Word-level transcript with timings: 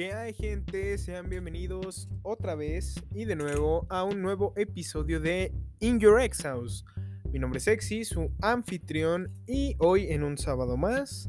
¿Qué 0.00 0.14
hay 0.14 0.32
gente? 0.32 0.96
Sean 0.96 1.28
bienvenidos 1.28 2.08
otra 2.22 2.54
vez 2.54 2.94
y 3.14 3.26
de 3.26 3.36
nuevo 3.36 3.86
a 3.90 4.02
un 4.02 4.22
nuevo 4.22 4.54
episodio 4.56 5.20
de 5.20 5.52
In 5.78 6.00
Your 6.00 6.22
Ex 6.22 6.40
House. 6.40 6.86
Mi 7.30 7.38
nombre 7.38 7.58
es 7.58 7.66
Exy, 7.66 8.04
su 8.04 8.32
anfitrión 8.40 9.30
y 9.46 9.76
hoy 9.78 10.10
en 10.10 10.22
un 10.22 10.38
sábado 10.38 10.78
más 10.78 11.28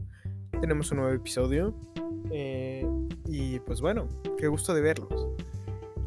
tenemos 0.61 0.89
un 0.91 0.99
nuevo 0.99 1.13
episodio. 1.13 1.75
Eh, 2.31 2.87
y 3.25 3.59
pues 3.59 3.81
bueno, 3.81 4.07
qué 4.37 4.47
gusto 4.47 4.73
de 4.73 4.79
verlos. 4.79 5.27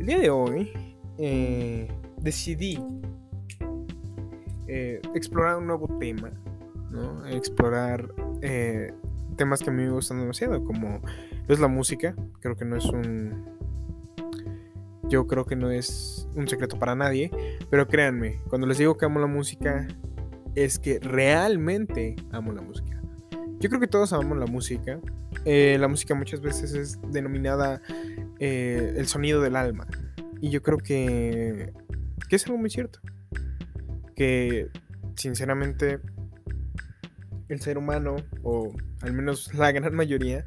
El 0.01 0.07
día 0.07 0.19
de 0.19 0.31
hoy 0.31 0.73
eh, 1.19 1.87
decidí 2.17 2.79
eh, 4.69 5.03
explorar 5.15 5.59
un 5.59 5.67
nuevo 5.67 5.99
tema, 5.99 6.31
¿no? 6.91 7.27
Explorar 7.27 8.09
temas 9.37 9.61
que 9.61 9.69
a 9.69 9.73
mí 9.75 9.83
me 9.83 9.91
gustan 9.91 10.19
demasiado, 10.19 10.65
como 10.65 11.03
es 11.49 11.61
la 11.61 11.69
música. 11.69 12.15
Creo 12.41 12.57
que 12.57 12.65
no 12.65 12.77
es 12.77 12.85
un. 12.87 13.45
Yo 15.09 15.27
creo 15.27 15.45
que 15.45 15.57
no 15.57 15.71
es 15.71 16.29
un 16.35 16.49
secreto 16.49 16.79
para 16.79 16.95
nadie. 16.95 17.31
Pero 17.71 17.87
créanme, 17.87 18.41
cuando 18.49 18.67
les 18.67 18.79
digo 18.79 18.97
que 18.97 19.05
amo 19.05 19.21
la 19.21 19.27
música, 19.27 19.87
es 20.55 20.79
que 20.79 20.99
realmente 21.01 22.17
amo 22.33 22.53
la 22.53 22.63
música. 22.63 23.01
Yo 23.61 23.69
creo 23.69 23.81
que 23.81 23.87
todos 23.87 24.13
amamos 24.13 24.39
la 24.39 24.47
música. 24.47 25.01
Eh, 25.45 25.77
la 25.79 25.89
música 25.89 26.15
muchas 26.15 26.41
veces 26.41 26.75
es 26.75 26.99
denominada 27.11 27.81
eh, 28.39 28.95
el 28.97 29.07
sonido 29.07 29.41
del 29.41 29.57
alma. 29.57 29.87
Y 30.41 30.51
yo 30.51 30.63
creo 30.63 30.79
que, 30.79 31.73
que 32.29 32.37
es 32.37 32.47
algo 32.47 32.59
muy 32.59 32.71
cierto. 32.71 33.01
Que 34.15 34.69
sinceramente 35.17 36.01
el 37.49 37.61
ser 37.61 37.79
humano, 37.79 38.17
o 38.43 38.73
al 39.03 39.13
menos 39.13 39.55
la 39.55 39.73
gran 39.73 39.95
mayoría, 39.95 40.45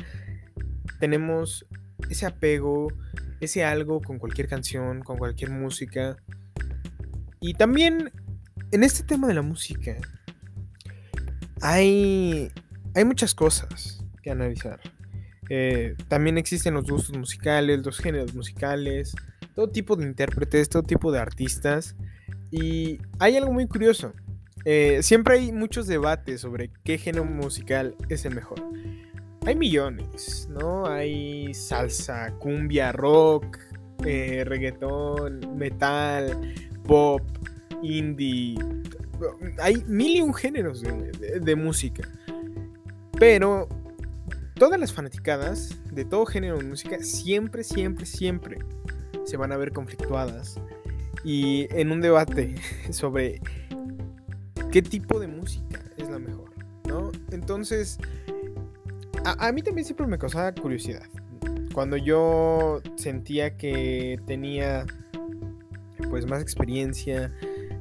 tenemos 1.00 1.66
ese 2.10 2.26
apego, 2.26 2.88
ese 3.40 3.64
algo 3.64 4.02
con 4.02 4.20
cualquier 4.20 4.48
canción, 4.48 5.02
con 5.02 5.18
cualquier 5.18 5.52
música. 5.52 6.18
Y 7.40 7.54
también 7.54 8.12
en 8.72 8.84
este 8.84 9.04
tema 9.04 9.28
de 9.28 9.34
la 9.34 9.42
música 9.42 9.96
hay, 11.62 12.52
hay 12.96 13.06
muchas 13.06 13.34
cosas 13.36 14.04
que 14.22 14.32
analizar. 14.32 14.80
Eh, 15.50 15.96
también 16.08 16.38
existen 16.38 16.74
los 16.74 16.90
gustos 16.90 17.18
musicales, 17.18 17.86
los 17.86 18.00
géneros 18.00 18.34
musicales, 18.36 19.16
todo 19.56 19.70
tipo 19.70 19.96
de 19.96 20.06
intérpretes, 20.06 20.70
todo 20.70 20.84
tipo 20.84 21.12
de 21.12 21.20
artistas. 21.20 21.96
Y 22.52 23.00
hay 23.20 23.38
algo 23.38 23.54
muy 23.54 23.68
curioso. 23.68 24.14
Eh, 24.66 25.00
siempre 25.02 25.36
hay 25.36 25.52
muchos 25.52 25.88
debates 25.88 26.42
sobre 26.42 26.72
qué 26.84 26.98
género 26.98 27.24
musical 27.24 27.96
es 28.10 28.26
el 28.26 28.36
mejor 28.36 28.62
hay 29.48 29.56
millones, 29.56 30.50
¿no? 30.52 30.86
Hay 30.88 31.54
salsa, 31.54 32.34
cumbia, 32.38 32.92
rock, 32.92 33.58
eh, 34.06 34.44
reggaetón, 34.46 35.58
metal, 35.58 36.54
pop, 36.84 37.22
indie. 37.82 38.56
Hay 39.60 39.86
mil 39.88 40.18
y 40.18 40.22
un 40.22 40.34
géneros 40.34 40.82
de, 40.82 41.56
música. 41.56 42.10
Pero 43.18 43.70
todas 44.56 44.82
las 44.82 44.92
fanaticadas 44.92 45.78
de 45.94 46.04
todo 46.04 46.26
género 46.26 46.58
de 46.58 46.66
música 46.66 47.02
siempre, 47.02 47.64
siempre, 47.64 48.06
siempre 48.06 48.60
se 49.24 49.38
van 49.38 49.54
a 49.54 49.58
ver 49.58 49.72
conflictuadas. 49.72 50.60
Y 51.24 51.68
en 51.72 51.94
un 51.94 52.02
debate 52.02 52.56
sobre 52.90 53.40
qué 54.74 54.82
tipo 54.82 55.22
de 55.22 55.28
música 55.28 55.82
es 55.96 56.10
la 56.10 56.20
mejor, 56.20 56.52
¿no? 56.86 57.14
Entonces, 57.32 57.98
a, 59.28 59.52
mí 59.52 59.62
también 59.62 59.86
siempre 59.86 60.08
me 60.08 60.18
causaba 60.18 60.54
curiosidad. 60.54 61.04
Cuando 61.74 61.98
yo 61.98 62.82
sentía 62.96 63.56
que 63.58 64.20
tenía 64.26 64.86
pues 66.10 66.26
más 66.26 66.42
experiencia 66.42 67.34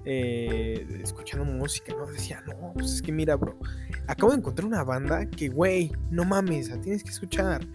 eh, 0.04 0.86
escuchando 1.02 1.44
música, 1.44 1.94
¿no? 1.96 2.06
Decía, 2.06 2.42
no, 2.46 2.72
pues 2.74 2.92
es 2.92 3.02
que 3.02 3.12
mira, 3.12 3.36
bro, 3.36 3.58
acabo 4.06 4.32
de 4.32 4.38
encontrar 4.38 4.66
una 4.66 4.84
banda 4.84 5.26
que, 5.26 5.48
güey, 5.48 5.92
no 6.10 6.24
mames, 6.24 6.70
la 6.70 6.80
tienes 6.80 7.02
que 7.02 7.10
escuchar. 7.10 7.66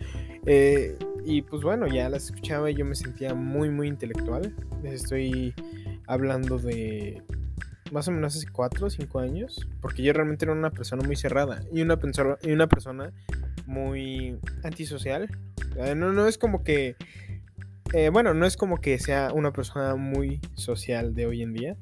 Eh, 0.46 0.98
y 1.24 1.42
pues 1.42 1.62
bueno, 1.62 1.88
ya 1.88 2.10
las 2.10 2.26
escuchaba 2.26 2.72
y 2.72 2.76
yo 2.76 2.86
me 2.86 2.96
sentía 2.96 3.34
muy, 3.34 3.70
muy 3.70 3.88
intelectual. 3.88 4.56
Les 4.84 5.04
estoy 5.04 5.54
hablando 6.08 6.58
de 6.58 7.22
más 7.92 8.08
o 8.08 8.12
menos 8.12 8.36
hace 8.36 8.48
4 8.48 8.88
o 8.88 8.90
5 8.90 9.20
años, 9.20 9.68
porque 9.82 10.02
yo 10.02 10.14
realmente 10.14 10.46
era 10.46 10.54
una 10.54 10.72
persona 10.72 11.04
muy 11.06 11.16
cerrada 11.16 11.62
y 11.72 11.82
una, 11.82 12.00
y 12.42 12.52
una 12.52 12.68
persona 12.68 13.12
muy 13.66 14.38
antisocial. 14.64 15.30
No, 15.96 16.12
no 16.12 16.28
es 16.28 16.38
como 16.38 16.64
que, 16.64 16.96
eh, 17.94 18.10
bueno, 18.10 18.34
no 18.34 18.46
es 18.46 18.58
como 18.58 18.80
que 18.82 19.00
sea 19.00 19.32
una 19.34 19.52
persona 19.52 19.96
muy 19.96 20.40
social 20.56 21.14
de 21.14 21.28
hoy 21.28 21.42
en 21.42 21.54
día, 21.54 21.78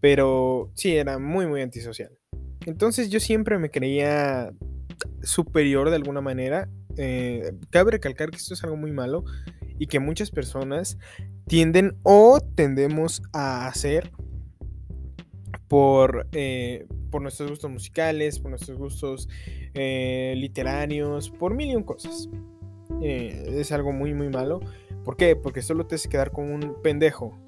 pero 0.00 0.70
sí, 0.74 0.96
era 0.96 1.18
muy, 1.18 1.46
muy 1.46 1.62
antisocial. 1.62 2.10
Entonces 2.66 3.10
yo 3.10 3.20
siempre 3.20 3.58
me 3.58 3.70
creía 3.70 4.52
superior 5.22 5.90
de 5.90 5.96
alguna 5.96 6.20
manera. 6.20 6.68
Eh, 6.96 7.54
cabe 7.70 7.92
recalcar 7.92 8.30
que 8.30 8.36
esto 8.36 8.54
es 8.54 8.64
algo 8.64 8.76
muy 8.76 8.92
malo 8.92 9.24
y 9.78 9.86
que 9.86 9.98
muchas 9.98 10.30
personas 10.30 10.98
tienden 11.46 11.96
o 12.02 12.40
tendemos 12.54 13.22
a 13.32 13.66
hacer 13.66 14.12
por, 15.72 16.26
por 17.10 17.22
nuestros 17.22 17.48
gustos 17.48 17.70
musicales, 17.70 18.38
por 18.38 18.50
nuestros 18.50 18.76
gustos 18.76 19.26
eh, 19.72 20.34
literarios, 20.36 21.30
por 21.30 21.54
mil 21.54 21.70
y 21.70 21.74
un 21.74 21.82
cosas. 21.82 22.28
Eh, 23.00 23.54
es 23.56 23.72
algo 23.72 23.90
muy, 23.90 24.12
muy 24.12 24.28
malo. 24.28 24.60
¿Por 25.02 25.16
qué? 25.16 25.34
Porque 25.34 25.62
solo 25.62 25.86
te 25.86 25.94
hace 25.94 26.10
quedar 26.10 26.30
como 26.30 26.54
un 26.54 26.74
pendejo. 26.82 27.38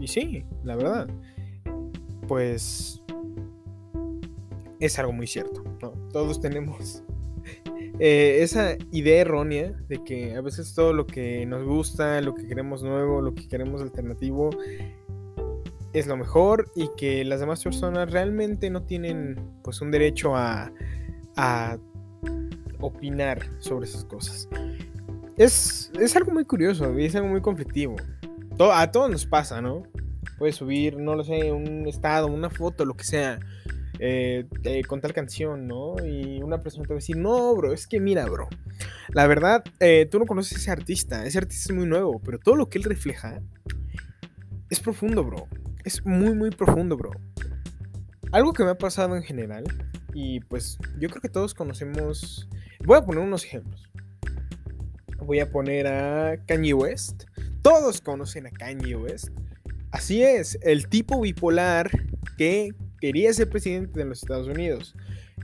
Y 0.00 0.08
sí, 0.08 0.44
la 0.64 0.74
verdad. 0.74 1.08
Pues 2.26 3.00
es 4.80 4.98
algo 4.98 5.12
muy 5.12 5.28
cierto. 5.28 5.62
Todos 6.12 6.40
tenemos 6.40 7.04
eh, 8.00 8.38
esa 8.40 8.76
idea 8.90 9.20
errónea 9.20 9.70
de 9.88 10.02
que 10.02 10.34
a 10.34 10.40
veces 10.40 10.74
todo 10.74 10.92
lo 10.92 11.06
que 11.06 11.46
nos 11.46 11.62
gusta, 11.62 12.20
lo 12.22 12.34
que 12.34 12.44
queremos 12.44 12.82
nuevo, 12.82 13.20
lo 13.20 13.36
que 13.36 13.46
queremos 13.46 13.82
alternativo, 13.82 14.50
es 15.92 16.06
lo 16.06 16.16
mejor 16.16 16.70
y 16.74 16.88
que 16.96 17.24
las 17.24 17.40
demás 17.40 17.62
personas 17.62 18.10
realmente 18.10 18.70
no 18.70 18.82
tienen 18.84 19.38
pues 19.62 19.80
un 19.80 19.90
derecho 19.90 20.34
a, 20.36 20.72
a 21.36 21.78
opinar 22.80 23.42
sobre 23.58 23.86
esas 23.86 24.04
cosas. 24.04 24.48
Es, 25.36 25.90
es 25.98 26.14
algo 26.16 26.32
muy 26.32 26.44
curioso 26.44 26.96
es 26.98 27.14
algo 27.14 27.28
muy 27.28 27.40
conflictivo. 27.40 27.96
a 28.58 28.90
todos 28.90 29.10
nos 29.10 29.26
pasa, 29.26 29.60
¿no? 29.60 29.84
Puedes 30.38 30.56
subir, 30.56 30.98
no 30.98 31.14
lo 31.14 31.24
sé, 31.24 31.52
un 31.52 31.86
estado, 31.86 32.26
una 32.26 32.50
foto, 32.50 32.84
lo 32.84 32.94
que 32.94 33.04
sea, 33.04 33.38
eh, 33.98 34.44
con 34.88 35.00
tal 35.00 35.12
canción, 35.12 35.66
¿no? 35.66 35.94
Y 36.04 36.42
una 36.42 36.60
persona 36.60 36.84
te 36.84 36.88
va 36.92 36.96
a 36.96 37.00
decir, 37.00 37.16
no, 37.16 37.54
bro, 37.54 37.72
es 37.72 37.86
que 37.86 38.00
mira, 38.00 38.26
bro, 38.26 38.48
la 39.10 39.26
verdad, 39.26 39.62
eh, 39.78 40.08
tú 40.10 40.18
no 40.18 40.26
conoces 40.26 40.58
a 40.58 40.60
ese 40.60 40.70
artista, 40.70 41.24
ese 41.24 41.38
artista 41.38 41.72
es 41.72 41.76
muy 41.76 41.86
nuevo, 41.86 42.20
pero 42.24 42.38
todo 42.38 42.56
lo 42.56 42.68
que 42.68 42.78
él 42.78 42.84
refleja 42.84 43.40
es 44.70 44.80
profundo, 44.80 45.22
bro. 45.22 45.46
Es 45.84 46.04
muy, 46.04 46.34
muy 46.34 46.50
profundo, 46.50 46.96
bro. 46.96 47.10
Algo 48.30 48.52
que 48.52 48.64
me 48.64 48.70
ha 48.70 48.78
pasado 48.78 49.16
en 49.16 49.22
general 49.22 49.64
y 50.14 50.40
pues 50.40 50.78
yo 50.98 51.08
creo 51.08 51.20
que 51.20 51.28
todos 51.28 51.54
conocemos. 51.54 52.48
Voy 52.84 52.98
a 52.98 53.04
poner 53.04 53.22
unos 53.22 53.44
ejemplos. 53.44 53.90
Voy 55.18 55.40
a 55.40 55.50
poner 55.50 55.86
a 55.86 56.36
Kanye 56.46 56.74
West. 56.74 57.24
Todos 57.62 58.00
conocen 58.00 58.46
a 58.46 58.50
Kanye 58.50 58.96
West. 58.96 59.28
Así 59.90 60.22
es, 60.22 60.58
el 60.62 60.88
tipo 60.88 61.20
bipolar 61.20 61.90
que 62.38 62.72
quería 63.00 63.32
ser 63.32 63.50
presidente 63.50 63.98
de 63.98 64.06
los 64.06 64.22
Estados 64.22 64.48
Unidos. 64.48 64.94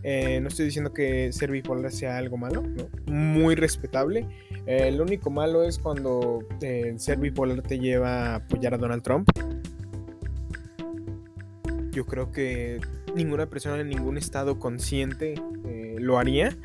Eh, 0.03 0.41
no 0.41 0.49
estoy 0.49 0.67
diciendo 0.67 0.93
que 0.93 1.33
ser 1.33 1.51
bipolar 1.51 1.91
sea 1.91 2.17
algo 2.17 2.37
malo, 2.37 2.63
muy 3.07 3.55
respetable. 3.55 4.27
Eh, 4.67 4.91
lo 4.93 5.03
único 5.03 5.31
malo 5.31 5.65
es 5.65 5.79
cuando 5.79 6.41
eh, 6.63 6.95
ser 6.97 7.19
bipolar 7.19 7.63
te 7.63 7.79
lleva 7.79 8.33
a 8.33 8.35
apoyar 8.37 8.75
a 8.75 8.79
Donald 8.79 9.03
Trump. 9.03 9.29
Yo 11.93 12.07
creo 12.07 12.31
que 12.31 12.81
ninguna 13.15 13.47
persona 13.47 13.81
en 13.81 13.89
ningún 13.89 14.19
estado 14.19 14.59
consciente 14.59 15.35
eh, 15.65 15.97
lo 15.99 16.19
haría. 16.19 16.57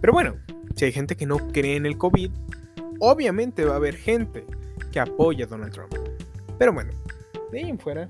Pero 0.00 0.12
bueno, 0.12 0.36
si 0.74 0.86
hay 0.86 0.92
gente 0.92 1.16
que 1.16 1.26
no 1.26 1.36
cree 1.52 1.76
en 1.76 1.86
el 1.86 1.98
COVID, 1.98 2.30
obviamente 2.98 3.64
va 3.64 3.74
a 3.74 3.76
haber 3.76 3.96
gente 3.96 4.44
que 4.90 5.00
apoya 5.00 5.44
a 5.44 5.48
Donald 5.48 5.72
Trump. 5.72 5.94
Pero 6.58 6.72
bueno, 6.72 6.90
de 7.50 7.58
ahí 7.58 7.68
en 7.68 7.78
fuera, 7.78 8.08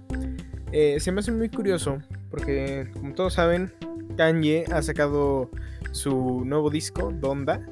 eh, 0.73 0.99
se 1.01 1.13
me 1.13 1.21
hace 1.21 1.33
muy 1.33 1.49
curioso 1.49 1.99
porque, 2.31 2.89
como 2.95 3.15
todos 3.15 3.35
saben, 3.35 3.73
Kanye 4.17 4.65
ha 4.73 4.83
sacado 4.83 5.51
su 5.91 6.45
nuevo 6.45 6.71
disco, 6.71 7.13
Donda, 7.13 7.67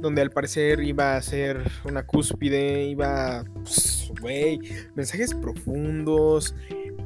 donde 0.00 0.22
al 0.22 0.30
parecer 0.30 0.80
iba 0.80 1.16
a 1.16 1.22
ser 1.22 1.62
una 1.84 2.04
cúspide, 2.04 2.86
iba, 2.86 3.44
pues, 3.54 4.10
güey, 4.20 4.60
mensajes 4.94 5.34
profundos, 5.34 6.54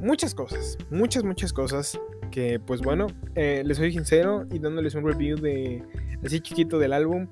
muchas 0.03 0.35
cosas, 0.35 0.77
muchas, 0.91 1.23
muchas 1.23 1.53
cosas 1.53 1.99
que 2.31 2.59
pues 2.59 2.81
bueno, 2.81 3.07
eh, 3.35 3.63
les 3.65 3.77
soy 3.77 3.91
sincero 3.91 4.45
y 4.51 4.59
dándoles 4.59 4.95
un 4.95 5.05
review 5.05 5.37
de 5.37 5.83
así 6.25 6.39
chiquito 6.39 6.79
del 6.79 6.93
álbum, 6.93 7.27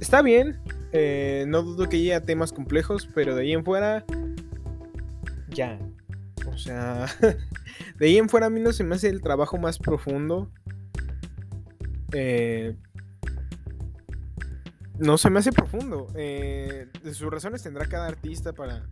está 0.00 0.22
bien. 0.22 0.60
eh, 0.92 1.44
no 1.48 1.62
dudo 1.62 1.88
que 1.88 1.98
llegue 1.98 2.14
a 2.14 2.22
temas 2.22 2.52
complejos, 2.52 3.08
pero 3.14 3.34
de 3.34 3.42
ahí 3.42 3.52
en 3.52 3.64
fuera. 3.64 4.04
Ya. 5.50 5.78
O 6.46 6.56
sea. 6.56 7.06
de 7.98 8.06
ahí 8.06 8.16
en 8.16 8.28
fuera 8.28 8.46
a 8.46 8.50
mí 8.50 8.60
no 8.60 8.72
se 8.72 8.84
me 8.84 8.94
hace 8.94 9.08
el 9.08 9.20
trabajo 9.20 9.58
más 9.58 9.78
profundo. 9.78 10.50
Eh, 12.12 12.74
no 14.98 15.18
se 15.18 15.30
me 15.30 15.38
hace 15.38 15.52
profundo. 15.52 16.06
Eh, 16.14 16.88
de 17.02 17.14
sus 17.14 17.30
razones 17.30 17.62
tendrá 17.62 17.86
cada 17.86 18.06
artista 18.06 18.52
para. 18.52 18.88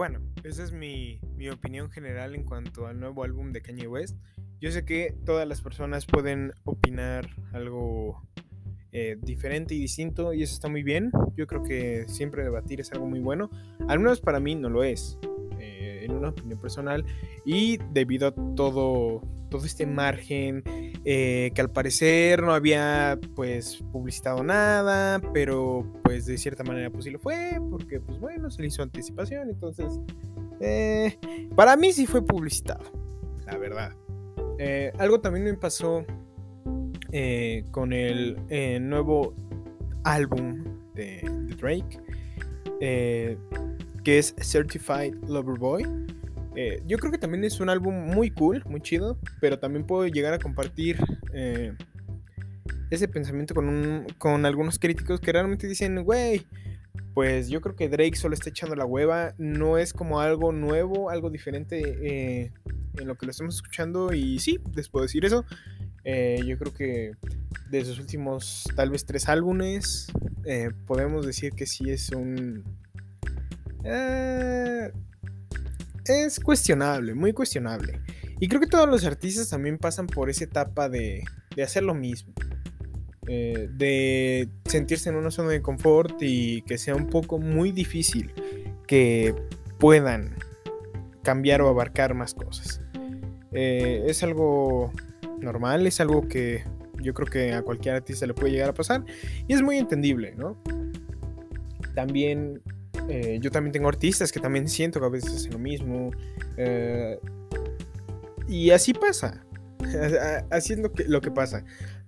Bueno, 0.00 0.20
esa 0.44 0.62
es 0.62 0.72
mi, 0.72 1.20
mi 1.36 1.50
opinión 1.50 1.90
general 1.90 2.34
en 2.34 2.44
cuanto 2.44 2.86
al 2.86 2.98
nuevo 2.98 3.22
álbum 3.22 3.52
de 3.52 3.60
Kanye 3.60 3.86
West. 3.86 4.16
Yo 4.58 4.72
sé 4.72 4.86
que 4.86 5.14
todas 5.26 5.46
las 5.46 5.60
personas 5.60 6.06
pueden 6.06 6.52
opinar 6.64 7.28
algo 7.52 8.26
eh, 8.92 9.18
diferente 9.20 9.74
y 9.74 9.78
distinto 9.78 10.32
y 10.32 10.42
eso 10.42 10.54
está 10.54 10.70
muy 10.70 10.82
bien. 10.82 11.12
Yo 11.36 11.46
creo 11.46 11.62
que 11.62 12.06
siempre 12.08 12.42
debatir 12.42 12.80
es 12.80 12.90
algo 12.92 13.04
muy 13.04 13.20
bueno. 13.20 13.50
Al 13.88 13.98
menos 13.98 14.22
para 14.22 14.40
mí 14.40 14.54
no 14.54 14.70
lo 14.70 14.84
es, 14.84 15.18
eh, 15.58 16.06
en 16.06 16.12
una 16.12 16.30
opinión 16.30 16.58
personal. 16.58 17.04
Y 17.44 17.76
debido 17.92 18.28
a 18.28 18.34
todo, 18.56 19.20
todo 19.50 19.66
este 19.66 19.84
margen 19.84 20.62
eh, 21.04 21.50
que 21.54 21.60
al 21.60 21.70
parecer 21.70 22.42
no 22.42 22.54
había 22.54 23.18
pues 23.34 23.82
publicitado 23.92 24.42
nada, 24.42 25.20
pero 25.34 25.84
pues 26.02 26.24
de 26.26 26.38
cierta 26.38 26.64
manera 26.64 26.88
pues 26.90 27.04
sí 27.04 27.10
lo 27.10 27.18
fue, 27.18 27.60
porque 27.68 28.00
pues 28.00 28.18
bueno, 28.18 28.50
se 28.50 28.62
le 28.62 28.68
hizo 28.68 28.82
anticipación. 28.82 29.50
Entonces, 29.50 30.00
eh, 30.60 31.18
para 31.56 31.76
mí 31.76 31.92
sí 31.92 32.06
fue 32.06 32.24
publicitado, 32.24 32.84
la 33.46 33.58
verdad. 33.58 33.92
Eh, 34.58 34.92
algo 34.98 35.20
también 35.20 35.44
me 35.44 35.54
pasó 35.54 36.04
con 37.72 37.92
el 37.92 38.36
nuevo 38.88 39.34
álbum 40.04 40.62
de, 40.94 41.20
Drake, 41.58 41.98
que 42.78 44.18
es 44.18 44.34
Certified 44.38 45.14
Lover 45.26 45.58
Boy. 45.58 45.84
Eh, 46.62 46.82
yo 46.86 46.98
creo 46.98 47.10
que 47.10 47.16
también 47.16 47.42
es 47.42 47.58
un 47.58 47.70
álbum 47.70 47.94
muy 47.94 48.30
cool, 48.32 48.62
muy 48.66 48.82
chido, 48.82 49.18
pero 49.40 49.58
también 49.58 49.86
puedo 49.86 50.06
llegar 50.06 50.34
a 50.34 50.38
compartir 50.38 50.98
eh, 51.32 51.72
ese 52.90 53.08
pensamiento 53.08 53.54
con, 53.54 53.66
un- 53.70 54.06
con 54.18 54.44
algunos 54.44 54.78
críticos 54.78 55.20
que 55.20 55.32
realmente 55.32 55.66
dicen, 55.66 56.02
güey, 56.04 56.42
pues 57.14 57.48
yo 57.48 57.62
creo 57.62 57.76
que 57.76 57.88
Drake 57.88 58.14
solo 58.14 58.34
está 58.34 58.50
echando 58.50 58.76
la 58.76 58.84
hueva, 58.84 59.32
no 59.38 59.78
es 59.78 59.94
como 59.94 60.20
algo 60.20 60.52
nuevo, 60.52 61.08
algo 61.08 61.30
diferente 61.30 61.80
eh, 61.82 62.52
en 62.98 63.08
lo 63.08 63.14
que 63.14 63.24
lo 63.24 63.30
estamos 63.32 63.54
escuchando 63.54 64.12
y 64.12 64.38
sí, 64.38 64.58
les 64.74 64.90
puedo 64.90 65.04
decir 65.06 65.24
eso. 65.24 65.46
Yo 66.04 66.58
creo 66.58 66.74
que 66.74 67.12
de 67.70 67.84
sus 67.86 67.98
últimos 68.00 68.64
tal 68.76 68.90
vez 68.90 69.06
tres 69.06 69.30
álbumes 69.30 70.08
podemos 70.86 71.24
decir 71.24 71.52
que 71.54 71.64
sí 71.64 71.90
es 71.90 72.10
un... 72.10 72.64
es 76.10 76.40
cuestionable, 76.40 77.14
muy 77.14 77.32
cuestionable. 77.32 78.00
Y 78.38 78.48
creo 78.48 78.60
que 78.60 78.66
todos 78.66 78.88
los 78.88 79.04
artistas 79.04 79.48
también 79.48 79.78
pasan 79.78 80.06
por 80.06 80.30
esa 80.30 80.44
etapa 80.44 80.88
de, 80.88 81.24
de 81.54 81.62
hacer 81.62 81.82
lo 81.82 81.94
mismo. 81.94 82.32
Eh, 83.32 83.68
de 83.70 84.48
sentirse 84.64 85.08
en 85.08 85.14
una 85.14 85.30
zona 85.30 85.50
de 85.50 85.62
confort 85.62 86.16
y 86.20 86.62
que 86.62 86.78
sea 86.78 86.96
un 86.96 87.06
poco 87.06 87.38
muy 87.38 87.70
difícil 87.70 88.32
que 88.88 89.36
puedan 89.78 90.34
cambiar 91.22 91.62
o 91.62 91.68
abarcar 91.68 92.14
más 92.14 92.34
cosas. 92.34 92.80
Eh, 93.52 94.04
es 94.06 94.24
algo 94.24 94.92
normal, 95.38 95.86
es 95.86 96.00
algo 96.00 96.26
que 96.26 96.64
yo 97.00 97.14
creo 97.14 97.28
que 97.28 97.52
a 97.52 97.62
cualquier 97.62 97.94
artista 97.96 98.26
le 98.26 98.34
puede 98.34 98.52
llegar 98.52 98.70
a 98.70 98.74
pasar 98.74 99.04
y 99.46 99.54
es 99.54 99.62
muy 99.62 99.76
entendible, 99.76 100.34
¿no? 100.36 100.60
También 101.94 102.62
eh, 103.10 103.38
yo 103.40 103.50
también 103.50 103.72
tengo 103.72 103.88
artistas 103.88 104.30
que 104.30 104.38
también 104.38 104.68
siento 104.68 105.00
que 105.00 105.06
a 105.06 105.08
veces 105.08 105.34
hacen 105.34 105.52
lo 105.52 105.58
mismo. 105.58 106.12
eh, 106.56 107.18
y 108.48 108.70
así 108.70 108.92
pasa. 108.92 109.44
Así 110.50 110.74
es 110.74 110.78
lo 110.78 110.92
que, 110.92 111.04
lo 111.04 111.20
que 111.20 111.30
pasa. 111.30 111.64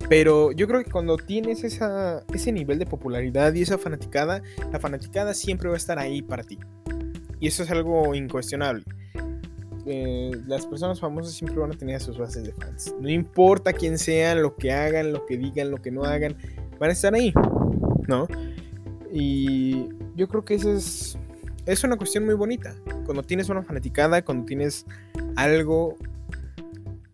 Pero 0.09 0.53
yo 0.53 0.67
creo 0.69 0.85
que 0.85 0.91
cuando 0.91 1.17
tienes 1.17 1.65
esa, 1.65 2.23
ese 2.35 2.53
nivel 2.53 2.79
de 2.79 2.87
popularidad 2.87 3.55
y 3.55 3.63
esa 3.63 3.79
fanaticada, 3.79 4.43
la 4.71 4.79
fanaticada 4.79 5.35
siempre 5.35 5.69
va 5.69 5.75
a 5.75 5.79
estar 5.79 5.99
ahí 5.99 6.21
para 6.23 6.43
ti. 6.43 6.59
Y 7.41 7.47
eso 7.47 7.63
es 7.63 7.71
algo 7.71 8.15
incuestionable. 8.15 8.85
Eh, 9.87 10.33
las 10.47 10.67
personas 10.67 11.01
famosas 11.01 11.33
siempre 11.33 11.59
van 11.59 11.73
a 11.73 11.77
tener 11.77 11.97
a 11.97 12.01
sus 12.01 12.19
bases 12.19 12.45
de 12.45 12.53
fans. 12.53 12.95
No 13.01 13.09
importa 13.09 13.73
quién 13.73 13.99
sean, 13.99 14.43
lo 14.43 14.55
que 14.57 14.71
hagan, 14.71 15.13
lo 15.13 15.27
que 15.27 15.37
digan, 15.39 15.71
lo 15.71 15.79
que 15.79 15.91
no 15.91 16.05
hagan, 16.05 16.37
van 16.79 16.91
a 16.91 16.93
estar 16.93 17.15
ahí, 17.15 17.33
¿no? 18.07 18.29
Y 19.13 19.89
yo 20.15 20.29
creo 20.29 20.45
que 20.45 20.55
eso 20.55 20.73
es, 20.73 21.19
es 21.67 21.85
una 21.85 21.97
cuestión 21.97 22.25
muy 22.25 22.35
bonita. 22.35 22.75
Cuando 23.05 23.23
tienes 23.23 23.49
una 23.49 23.63
fanaticada, 23.63 24.25
cuando 24.25 24.45
tienes 24.45 24.87
algo, 25.37 25.97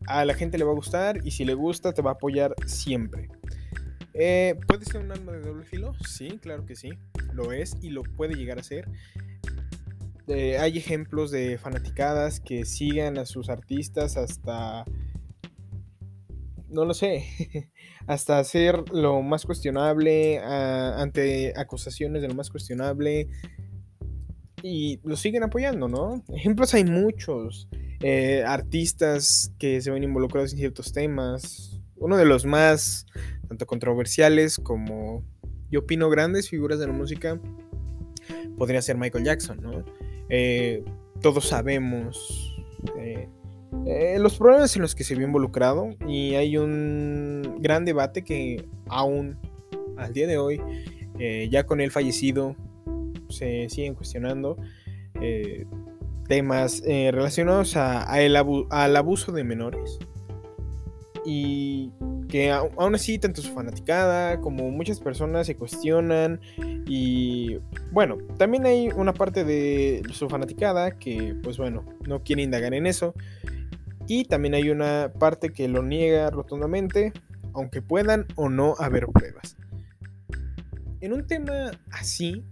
a 0.06 0.24
la 0.24 0.34
gente 0.34 0.58
le 0.58 0.64
va 0.64 0.72
a 0.72 0.74
gustar 0.74 1.20
y 1.24 1.30
si 1.30 1.44
le 1.44 1.54
gusta 1.54 1.92
te 1.92 2.02
va 2.02 2.10
a 2.10 2.14
apoyar 2.14 2.54
siempre. 2.66 3.28
Eh, 4.14 4.58
¿Puede 4.66 4.84
ser 4.84 5.02
un 5.02 5.12
arma 5.12 5.32
de 5.32 5.40
doble 5.40 5.64
filo? 5.64 5.94
Sí, 6.04 6.38
claro 6.42 6.66
que 6.66 6.74
sí. 6.74 6.90
Lo 7.32 7.52
es 7.52 7.76
y 7.80 7.90
lo 7.90 8.02
puede 8.02 8.34
llegar 8.34 8.58
a 8.58 8.62
ser. 8.62 8.88
Eh, 10.26 10.58
hay 10.58 10.76
ejemplos 10.76 11.30
de 11.30 11.56
fanaticadas 11.56 12.40
que 12.40 12.64
sigan 12.64 13.18
a 13.18 13.26
sus 13.26 13.48
artistas 13.48 14.16
hasta... 14.16 14.84
No 16.70 16.84
lo 16.84 16.94
sé. 16.94 17.24
hasta 18.06 18.38
hacer 18.38 18.82
lo 18.92 19.22
más 19.22 19.44
cuestionable, 19.44 20.38
a- 20.38 21.00
ante 21.00 21.52
acusaciones 21.56 22.22
de 22.22 22.28
lo 22.28 22.34
más 22.34 22.50
cuestionable. 22.50 23.28
Y 24.62 24.98
lo 25.04 25.16
siguen 25.16 25.44
apoyando, 25.44 25.88
¿no? 25.88 26.24
Ejemplos 26.34 26.74
hay 26.74 26.84
muchos. 26.84 27.68
Eh, 28.00 28.42
artistas 28.46 29.52
que 29.58 29.80
se 29.80 29.90
ven 29.90 30.04
involucrados 30.04 30.52
en 30.52 30.58
ciertos 30.58 30.92
temas. 30.92 31.80
Uno 31.96 32.16
de 32.16 32.24
los 32.24 32.44
más, 32.44 33.06
tanto 33.48 33.66
controversiales 33.66 34.56
como, 34.56 35.24
yo 35.70 35.80
opino, 35.80 36.08
grandes 36.10 36.48
figuras 36.48 36.78
de 36.78 36.86
la 36.86 36.92
música, 36.92 37.40
podría 38.56 38.82
ser 38.82 38.96
Michael 38.96 39.24
Jackson, 39.24 39.60
¿no? 39.60 39.84
Eh, 40.28 40.84
todos 41.20 41.48
sabemos 41.48 42.56
eh, 42.98 43.28
eh, 43.86 44.18
los 44.18 44.36
problemas 44.36 44.74
en 44.76 44.82
los 44.82 44.94
que 44.94 45.04
se 45.04 45.14
vio 45.14 45.26
involucrado 45.26 45.90
y 46.06 46.34
hay 46.34 46.56
un 46.56 47.56
gran 47.60 47.84
debate 47.84 48.22
que 48.22 48.66
aún 48.88 49.36
al 49.96 50.12
día 50.12 50.26
de 50.26 50.38
hoy, 50.38 50.60
eh, 51.18 51.48
ya 51.50 51.64
con 51.64 51.80
él 51.80 51.90
fallecido, 51.90 52.54
se 53.28 53.68
siguen 53.68 53.94
cuestionando 53.94 54.56
eh, 55.20 55.66
temas 56.28 56.82
relacionados 56.84 57.76
a- 57.76 58.22
el 58.22 58.36
al 58.36 58.96
abuso 58.96 59.32
de 59.32 59.44
menores. 59.44 59.98
Y 61.24 61.90
que 62.28 62.50
aún 62.52 62.94
así, 62.94 63.18
tanto 63.18 63.42
su 63.42 63.52
fanaticada 63.52 64.40
como 64.40 64.70
muchas 64.70 65.00
personas 65.00 65.46
se 65.46 65.56
cuestionan. 65.56 66.40
Y 66.86 67.58
bueno, 67.90 68.18
también 68.38 68.66
hay 68.66 68.88
una 68.94 69.12
parte 69.12 69.44
de 69.44 70.02
su 70.12 70.28
fanaticada 70.28 70.92
que, 70.98 71.34
pues 71.42 71.58
bueno, 71.58 71.84
no 72.06 72.22
quiere 72.22 72.42
indagar 72.42 72.72
en 72.74 72.86
eso. 72.86 73.14
Y 74.08 74.24
también 74.24 74.54
hay 74.54 74.70
una 74.70 75.12
parte 75.18 75.50
que 75.50 75.68
lo 75.68 75.82
niega 75.82 76.30
rotundamente, 76.30 77.12
aunque 77.52 77.82
puedan 77.82 78.26
o 78.36 78.48
no 78.48 78.74
haber 78.78 79.06
pruebas. 79.06 79.56
En 81.02 81.12
un 81.12 81.26
tema 81.26 81.70
así, 81.90 82.42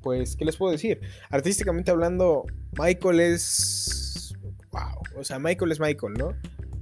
pues, 0.00 0.36
¿qué 0.36 0.46
les 0.46 0.56
puedo 0.56 0.72
decir? 0.72 1.00
Artísticamente 1.28 1.90
hablando, 1.90 2.46
Michael 2.78 3.20
es... 3.20 4.34
¡Wow! 4.72 5.02
O 5.20 5.24
sea, 5.24 5.38
Michael 5.38 5.70
es 5.70 5.80
Michael, 5.80 6.14
¿no? 6.14 6.32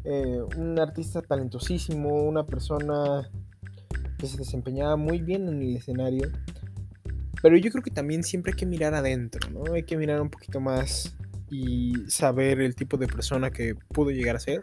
Eh, 0.05 0.43
un 0.57 0.79
artista 0.79 1.21
talentosísimo, 1.21 2.23
una 2.23 2.47
persona 2.47 3.29
que 4.17 4.29
se 4.29 4.37
desempeñaba 4.37 4.95
muy 4.95 5.21
bien 5.23 5.49
en 5.49 5.61
el 5.61 5.77
escenario. 5.77 6.31
Pero 7.43 7.57
yo 7.57 7.71
creo 7.73 7.83
que 7.83 7.91
también 7.91 8.23
siempre 8.23 8.53
hay 8.53 8.57
que 8.57 8.67
mirar 8.67 8.95
adentro, 8.95 9.51
¿no? 9.51 9.73
Hay 9.75 9.83
que 9.83 9.97
mirar 9.97 10.21
un 10.21 10.31
poquito 10.31 10.61
más 10.61 11.18
y 11.51 11.95
saber 12.09 12.61
el 12.61 12.75
tipo 12.75 12.97
de 12.97 13.07
persona 13.07 13.51
que 13.51 13.75
pudo 13.93 14.11
llegar 14.11 14.37
a 14.37 14.41
ser. 14.41 14.63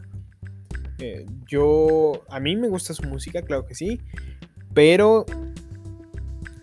Eh, 1.00 1.26
yo, 1.48 2.24
a 2.30 2.40
mí 2.40 2.56
me 2.56 2.68
gusta 2.70 2.94
su 2.94 3.04
música, 3.04 3.42
claro 3.42 3.66
que 3.66 3.76
sí, 3.76 4.00
pero 4.74 5.26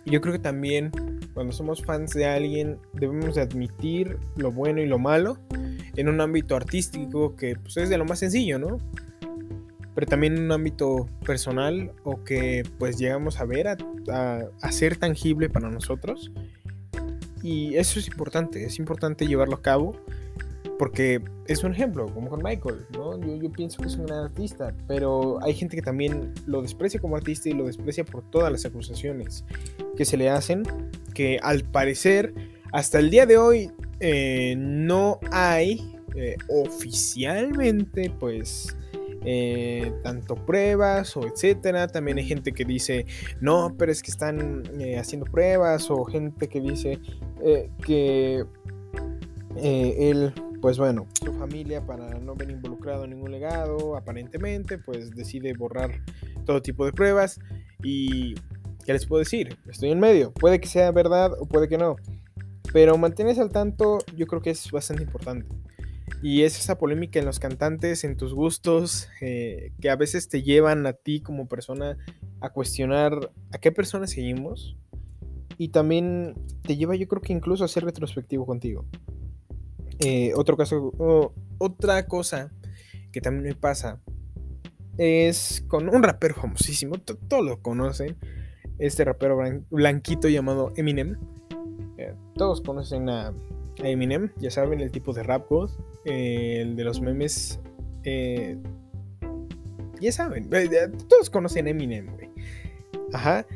yo 0.06 0.20
creo 0.20 0.32
que 0.32 0.38
también 0.38 0.90
cuando 1.34 1.52
somos 1.52 1.82
fans 1.82 2.12
de 2.12 2.26
alguien 2.26 2.78
debemos 2.94 3.34
de 3.36 3.42
admitir 3.42 4.18
lo 4.36 4.52
bueno 4.52 4.80
y 4.80 4.86
lo 4.86 4.98
malo 4.98 5.38
en 5.96 6.08
un 6.08 6.20
ámbito 6.20 6.56
artístico 6.56 7.36
que 7.36 7.56
pues, 7.56 7.76
es 7.76 7.88
de 7.88 7.98
lo 7.98 8.04
más 8.04 8.18
sencillo, 8.18 8.58
¿no? 8.58 8.78
Pero 9.94 10.06
también 10.06 10.36
en 10.38 10.44
un 10.44 10.52
ámbito 10.52 11.06
personal 11.26 11.92
o 12.04 12.24
que 12.24 12.62
pues 12.78 12.98
llegamos 12.98 13.38
a 13.40 13.44
ver, 13.44 13.68
a, 13.68 13.76
a- 14.10 14.44
a 14.62 14.72
ser 14.72 14.96
tangible 14.96 15.50
para 15.50 15.68
nosotros. 15.70 16.32
Y 17.42 17.76
eso 17.76 17.98
es 17.98 18.08
importante, 18.08 18.64
es 18.64 18.78
importante 18.78 19.26
llevarlo 19.26 19.56
a 19.56 19.62
cabo 19.62 19.96
porque 20.78 21.22
es 21.46 21.62
un 21.62 21.72
ejemplo, 21.72 22.06
como 22.12 22.28
con 22.28 22.42
Michael, 22.42 22.86
¿no? 22.92 23.20
Yo, 23.20 23.36
yo, 23.36 23.52
pienso 23.52 23.80
que 23.80 23.88
es 23.88 23.96
un 23.96 24.06
gran 24.06 24.24
artista, 24.24 24.74
pero 24.88 25.38
hay 25.42 25.54
gente 25.54 25.76
que 25.76 25.82
también 25.82 26.32
lo 26.46 26.60
desprecia 26.60 26.98
como 26.98 27.14
artista 27.14 27.48
y 27.48 27.52
lo 27.52 27.66
desprecia 27.66 28.04
por 28.04 28.28
todas 28.30 28.50
las 28.50 28.64
acusaciones 28.64 29.44
que 29.96 30.04
se 30.04 30.16
le 30.16 30.28
hacen, 30.28 30.64
que 31.14 31.38
al 31.40 31.62
parecer 31.62 32.34
hasta 32.72 32.98
el 32.98 33.10
día 33.10 33.26
de 33.26 33.36
hoy 33.36 33.70
eh, 34.00 34.54
no 34.58 35.20
hay 35.30 35.96
eh, 36.16 36.36
oficialmente, 36.48 38.10
pues, 38.18 38.76
eh, 39.24 39.92
tanto 40.02 40.34
pruebas 40.34 41.16
o 41.16 41.26
etcétera. 41.26 41.88
También 41.88 42.18
hay 42.18 42.24
gente 42.24 42.52
que 42.52 42.64
dice, 42.64 43.06
no, 43.40 43.74
pero 43.78 43.92
es 43.92 44.02
que 44.02 44.10
están 44.10 44.62
haciendo 44.98 45.26
pruebas, 45.30 45.90
o 45.90 46.04
gente 46.04 46.48
que 46.48 46.60
dice 46.60 46.98
que 47.84 48.44
él 49.56 50.32
pues 50.62 50.78
bueno, 50.78 51.08
su 51.22 51.32
familia 51.34 51.84
para 51.84 52.20
no 52.20 52.36
ver 52.36 52.48
involucrado 52.52 53.02
en 53.02 53.10
ningún 53.10 53.32
legado, 53.32 53.96
aparentemente, 53.96 54.78
pues 54.78 55.10
decide 55.10 55.52
borrar 55.54 55.90
todo 56.46 56.62
tipo 56.62 56.86
de 56.86 56.92
pruebas 56.92 57.40
y 57.82 58.34
¿qué 58.86 58.92
les 58.92 59.04
puedo 59.04 59.18
decir? 59.18 59.58
Estoy 59.68 59.90
en 59.90 59.98
medio, 59.98 60.32
puede 60.32 60.60
que 60.60 60.68
sea 60.68 60.92
verdad 60.92 61.32
o 61.38 61.46
puede 61.46 61.68
que 61.68 61.78
no, 61.78 61.96
pero 62.72 62.96
mantenerse 62.96 63.40
al 63.40 63.50
tanto 63.50 63.98
yo 64.16 64.28
creo 64.28 64.40
que 64.40 64.50
es 64.50 64.70
bastante 64.70 65.02
importante. 65.02 65.46
Y 66.20 66.42
es 66.42 66.58
esa 66.58 66.78
polémica 66.78 67.18
en 67.18 67.24
los 67.24 67.38
cantantes, 67.38 68.04
en 68.04 68.16
tus 68.16 68.34
gustos, 68.34 69.08
eh, 69.20 69.72
que 69.80 69.90
a 69.90 69.96
veces 69.96 70.28
te 70.28 70.42
llevan 70.42 70.86
a 70.86 70.92
ti 70.92 71.20
como 71.20 71.48
persona 71.48 71.96
a 72.40 72.50
cuestionar 72.50 73.32
a 73.52 73.58
qué 73.58 73.72
persona 73.72 74.06
seguimos. 74.06 74.76
Y 75.58 75.68
también 75.68 76.34
te 76.62 76.76
lleva 76.76 76.96
yo 76.96 77.08
creo 77.08 77.22
que 77.22 77.32
incluso 77.32 77.64
a 77.64 77.68
ser 77.68 77.84
retrospectivo 77.84 78.46
contigo. 78.46 78.84
Eh, 80.00 80.32
otro 80.34 80.56
caso, 80.56 80.92
otra 81.58 82.06
cosa 82.06 82.50
que 83.12 83.20
también 83.20 83.44
me 83.44 83.54
pasa 83.54 84.00
es 84.98 85.64
con 85.68 85.88
un 85.88 86.02
rapero 86.02 86.34
famosísimo, 86.34 86.96
todos 86.98 87.44
lo 87.44 87.62
conocen, 87.62 88.16
este 88.78 89.04
rapero 89.04 89.38
blanquito 89.70 90.28
llamado 90.28 90.72
Eminem. 90.76 91.18
Eh, 91.98 92.14
todos 92.34 92.60
conocen 92.62 93.08
a, 93.08 93.32
Eminem, 93.78 94.30
ya 94.38 94.50
saben, 94.50 94.80
el 94.80 94.90
tipo 94.90 95.12
de 95.12 95.22
rap 95.22 95.48
god, 95.48 95.70
eh, 96.04 96.58
el 96.60 96.76
de 96.76 96.84
los 96.84 97.00
memes. 97.00 97.60
ya 100.00 100.12
saben, 100.12 100.50
todos 101.08 101.30
conocen 101.30 101.68
Eminem, 101.68 102.08
Ajá. 103.12 103.46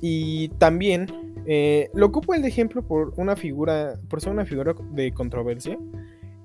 Y 0.00 0.48
también 0.58 1.06
eh, 1.50 1.90
lo 1.94 2.06
ocupo 2.06 2.34
el 2.34 2.42
de 2.42 2.48
ejemplo 2.48 2.82
por 2.82 3.14
una 3.16 3.34
figura, 3.34 3.98
por 4.10 4.20
ser 4.20 4.32
una 4.32 4.44
figura 4.44 4.74
de 4.92 5.12
controversia 5.12 5.78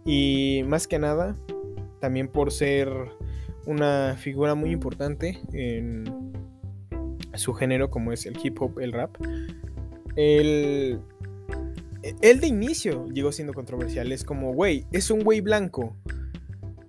y 0.05 0.63
más 0.65 0.88
que 0.88 0.98
nada 0.98 1.36
también 2.00 2.29
por 2.29 2.51
ser 2.51 2.89
una 3.65 4.15
figura 4.17 4.55
muy 4.55 4.72
importante 4.72 5.39
en 5.51 6.34
su 7.34 7.53
género 7.53 7.89
como 7.89 8.12
es 8.12 8.25
el 8.25 8.38
hip 8.41 8.62
hop, 8.62 8.79
el 8.79 8.93
rap. 8.93 9.15
Él, 10.15 11.00
él 12.22 12.39
de 12.39 12.48
inicio 12.48 13.07
llegó 13.07 13.31
siendo 13.31 13.53
controversial, 13.53 14.12
es 14.12 14.24
como, 14.24 14.53
güey, 14.53 14.86
es 14.91 15.10
un 15.10 15.24
güey 15.24 15.41
blanco 15.41 15.98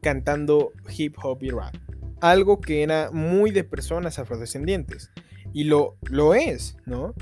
cantando 0.03 0.73
hip 0.97 1.17
hop 1.23 1.43
y 1.43 1.51
rap. 1.51 1.75
Algo 2.21 2.61
que 2.61 2.83
era 2.83 3.11
muy 3.11 3.51
de 3.51 3.65
personas 3.65 4.19
afrodescendientes. 4.19 5.11
Y 5.53 5.65
lo, 5.65 5.97
lo 6.11 6.35
es, 6.35 6.77
¿no? 6.85 7.15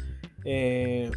Eh, 0.45 1.11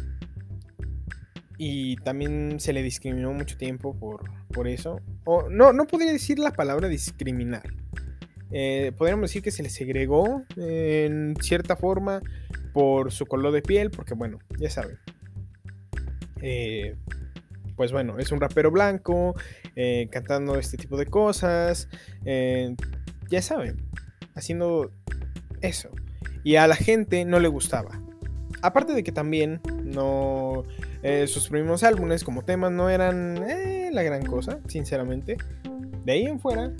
y 1.58 1.96
también 1.96 2.60
se 2.60 2.72
le 2.72 2.82
discriminó 2.82 3.32
mucho 3.32 3.56
tiempo 3.56 3.98
por, 3.98 4.30
por 4.52 4.68
eso. 4.68 5.00
O, 5.24 5.48
no, 5.48 5.72
no 5.72 5.86
podría 5.86 6.12
decir 6.12 6.38
la 6.38 6.52
palabra 6.52 6.88
discriminar. 6.88 7.72
Eh, 8.50 8.92
podríamos 8.96 9.30
decir 9.30 9.42
que 9.42 9.50
se 9.50 9.62
le 9.62 9.70
segregó 9.70 10.44
en 10.56 11.34
cierta 11.40 11.76
forma 11.76 12.22
por 12.72 13.10
su 13.10 13.26
color 13.26 13.52
de 13.52 13.62
piel, 13.62 13.90
porque 13.90 14.14
bueno, 14.14 14.38
ya 14.58 14.70
saben. 14.70 14.98
Eh, 16.40 16.96
pues 17.76 17.92
bueno, 17.92 18.18
es 18.18 18.32
un 18.32 18.40
rapero 18.40 18.70
blanco, 18.70 19.34
cantando 20.10 20.58
este 20.58 20.76
tipo 20.78 20.96
de 20.96 21.06
cosas, 21.06 21.88
ya 22.24 23.42
saben, 23.42 23.76
haciendo 24.34 24.92
eso. 25.60 25.90
Y 26.44 26.56
a 26.56 26.66
la 26.66 26.76
gente 26.76 27.24
no 27.24 27.40
le 27.40 27.48
gustaba. 27.48 28.00
Aparte 28.62 28.92
de 28.94 29.02
que 29.02 29.12
también 29.12 29.60
no. 29.84 30.64
Eh, 31.02 31.26
sus 31.26 31.48
primeros 31.48 31.82
álbumes 31.82 32.24
como 32.24 32.42
temas 32.44 32.72
no 32.72 32.88
eran 32.88 33.36
eh, 33.48 33.90
la 33.92 34.02
gran 34.02 34.24
cosa, 34.24 34.60
sinceramente. 34.66 35.36
De 36.04 36.12
ahí 36.12 36.26
en 36.26 36.40
fuera, 36.40 36.72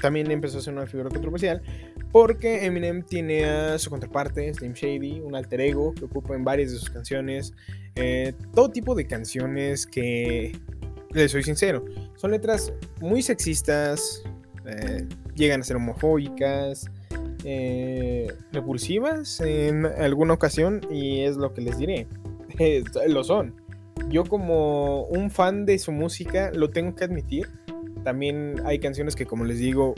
también 0.00 0.30
empezó 0.30 0.58
a 0.58 0.60
ser 0.60 0.74
una 0.74 0.86
figura 0.86 1.10
controversial. 1.10 1.62
Porque 2.12 2.64
Eminem 2.64 3.02
tiene 3.02 3.44
a 3.44 3.78
su 3.78 3.90
contraparte, 3.90 4.52
Slim 4.54 4.72
Shady, 4.72 5.20
un 5.20 5.34
alter 5.34 5.60
ego 5.60 5.92
que 5.94 6.06
ocupa 6.06 6.34
en 6.34 6.44
varias 6.44 6.72
de 6.72 6.78
sus 6.78 6.90
canciones. 6.90 7.52
Eh, 7.96 8.32
todo 8.54 8.70
tipo 8.70 8.94
de 8.94 9.06
canciones 9.06 9.86
que, 9.86 10.58
les 11.10 11.32
soy 11.32 11.42
sincero, 11.42 11.84
son 12.16 12.30
letras 12.30 12.72
muy 13.00 13.22
sexistas, 13.22 14.22
llegan 15.34 15.60
a 15.60 15.64
ser 15.64 15.76
homofóbicas, 15.76 16.90
eh, 17.44 18.32
repulsivas 18.52 19.40
en 19.40 19.86
alguna 19.86 20.34
ocasión 20.34 20.80
y 20.90 21.20
es 21.20 21.36
lo 21.36 21.54
que 21.54 21.60
les 21.62 21.78
diré. 21.78 22.06
lo 23.08 23.24
son. 23.24 23.54
Yo 24.08 24.24
como 24.24 25.04
un 25.04 25.30
fan 25.30 25.66
de 25.66 25.78
su 25.78 25.92
música 25.92 26.50
lo 26.52 26.70
tengo 26.70 26.94
que 26.94 27.04
admitir. 27.04 27.48
También 28.04 28.60
hay 28.64 28.78
canciones 28.78 29.14
que 29.14 29.26
como 29.26 29.44
les 29.44 29.58
digo, 29.58 29.94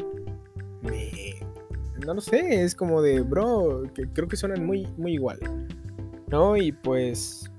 no 2.06 2.14
lo 2.14 2.20
sé, 2.20 2.62
es 2.62 2.74
como 2.74 3.02
de, 3.02 3.20
bro, 3.20 3.84
que 3.94 4.08
creo 4.08 4.28
que 4.28 4.36
suenan 4.36 4.64
muy, 4.64 4.86
muy 4.96 5.14
igual. 5.14 5.38
¿No? 6.28 6.56
Y 6.56 6.72
pues 6.72 7.50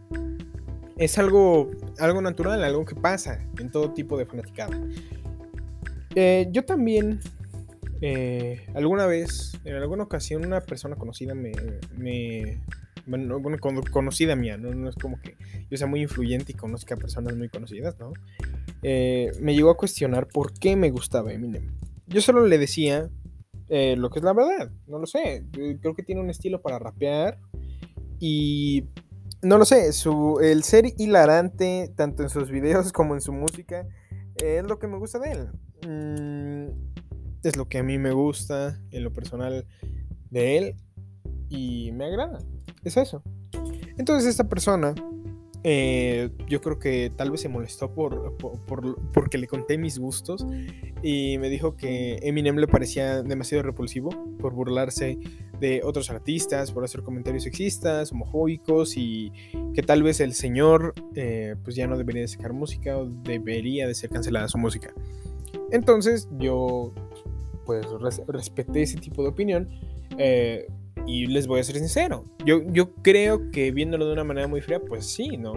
es 0.98 1.18
algo, 1.18 1.72
algo 2.00 2.22
natural, 2.22 2.64
algo 2.64 2.86
que 2.86 2.96
pasa 2.96 3.46
en 3.60 3.70
todo 3.70 3.92
tipo 3.92 4.18
de 4.18 4.26
fanaticada. 4.26 4.80
Eh, 6.16 6.48
yo 6.52 6.64
también 6.64 7.20
eh, 8.02 8.66
alguna 8.74 9.06
vez, 9.06 9.60
en 9.64 9.76
alguna 9.76 10.04
ocasión, 10.04 10.46
una 10.46 10.62
persona 10.62 10.96
conocida 10.96 11.36
me. 11.36 11.52
me 11.96 12.62
bueno, 13.06 13.42
conocida 13.92 14.36
mía, 14.36 14.58
¿no? 14.58 14.74
¿no? 14.74 14.90
es 14.90 14.96
como 14.96 15.20
que 15.20 15.36
yo 15.70 15.78
sea 15.78 15.88
muy 15.88 16.02
influyente 16.02 16.52
y 16.52 16.56
conozca 16.56 16.96
a 16.96 16.98
personas 16.98 17.36
muy 17.36 17.50
conocidas, 17.50 18.00
¿no? 18.00 18.14
Eh, 18.84 19.32
me 19.40 19.56
llegó 19.56 19.72
a 19.72 19.78
cuestionar 19.78 20.28
por 20.28 20.54
qué 20.54 20.76
me 20.76 20.92
gustaba 20.92 21.34
Eminem. 21.34 21.68
Yo 22.08 22.22
solo 22.22 22.46
le 22.46 22.58
decía 22.58 23.10
eh, 23.74 23.96
lo 23.96 24.10
que 24.10 24.20
es 24.20 24.26
la 24.26 24.34
verdad, 24.34 24.70
no 24.86 25.00
lo 25.00 25.06
sé. 25.06 25.46
Creo 25.80 25.96
que 25.96 26.04
tiene 26.04 26.20
un 26.20 26.30
estilo 26.30 26.62
para 26.62 26.78
rapear 26.78 27.40
y 28.20 28.84
no 29.42 29.58
lo 29.58 29.64
sé, 29.64 29.94
su, 29.94 30.42
el 30.44 30.64
ser 30.64 30.94
hilarante 30.98 31.90
tanto 31.96 32.22
en 32.22 32.30
sus 32.30 32.52
videos 32.52 32.92
como 32.94 33.14
en 33.14 33.22
su 33.22 33.32
música 33.32 33.88
es 34.36 34.64
lo 34.66 34.78
que 34.78 34.88
me 34.88 34.98
gusta 34.98 35.20
de 35.20 35.32
él. 35.32 35.50
Mm, 35.88 36.68
es 37.44 37.56
lo 37.56 37.70
que 37.70 37.78
a 37.78 37.84
mí 37.84 37.98
me 37.98 38.12
gusta 38.12 38.78
en 38.92 39.06
lo 39.06 39.14
personal 39.14 39.66
de 40.30 40.58
él 40.58 40.76
y 41.48 41.94
me 41.94 42.08
agrada. 42.08 42.40
Es 42.84 42.98
eso. 42.98 43.24
Entonces 43.98 44.30
esta 44.30 44.50
persona, 44.50 44.94
eh, 45.64 46.30
yo 46.48 46.60
creo 46.60 46.80
que 46.80 47.12
tal 47.16 47.30
vez 47.30 47.42
se 47.42 47.50
molestó 47.50 47.94
por, 47.94 48.36
porque 49.14 49.38
le 49.38 49.48
conté 49.48 49.78
mis 49.78 50.00
gustos 50.00 50.46
y 51.04 51.38
me 51.38 51.50
dijo 51.50 51.76
que 51.76 52.20
Eminem 52.24 52.58
le 52.58 52.68
parecía 52.68 53.22
demasiado 53.22 53.64
repulsivo 53.64 54.10
por 54.40 54.54
burlarse 54.54 55.20
de 55.60 55.82
otros 55.84 56.10
artistas, 56.10 56.72
por 56.72 56.84
hacer 56.84 57.04
comentarios 57.04 57.44
sexistas, 57.44 58.12
homofóbicos 58.12 58.98
y 58.98 59.32
que 59.76 59.84
tal 59.84 60.02
vez 60.02 60.20
el 60.20 60.34
señor 60.34 60.96
eh, 61.16 61.56
pues 61.64 61.76
ya 61.76 61.86
no 61.86 61.96
debería 61.96 62.24
de 62.24 62.28
sacar 62.28 62.54
música 62.54 62.98
o 62.98 63.06
debería 63.06 63.88
de 63.88 63.94
ser 63.94 64.10
cancelada 64.10 64.48
su 64.48 64.58
música. 64.58 64.94
Entonces 65.72 66.28
yo 66.40 66.92
pues 67.66 67.86
respeté 68.28 68.82
ese 68.82 68.98
tipo 68.98 69.22
de 69.22 69.30
opinión. 69.30 69.70
Eh, 70.18 70.68
y 71.08 71.28
les 71.28 71.48
voy 71.48 71.60
a 71.60 71.64
ser 71.64 71.78
sincero, 71.78 72.26
yo, 72.46 72.62
yo 72.72 72.94
creo 72.96 73.52
que 73.52 73.72
viéndolo 73.72 74.08
de 74.08 74.14
una 74.14 74.24
manera 74.24 74.48
muy 74.48 74.62
fría, 74.62 74.80
pues 74.80 75.06
sí, 75.06 75.38
¿no? 75.38 75.54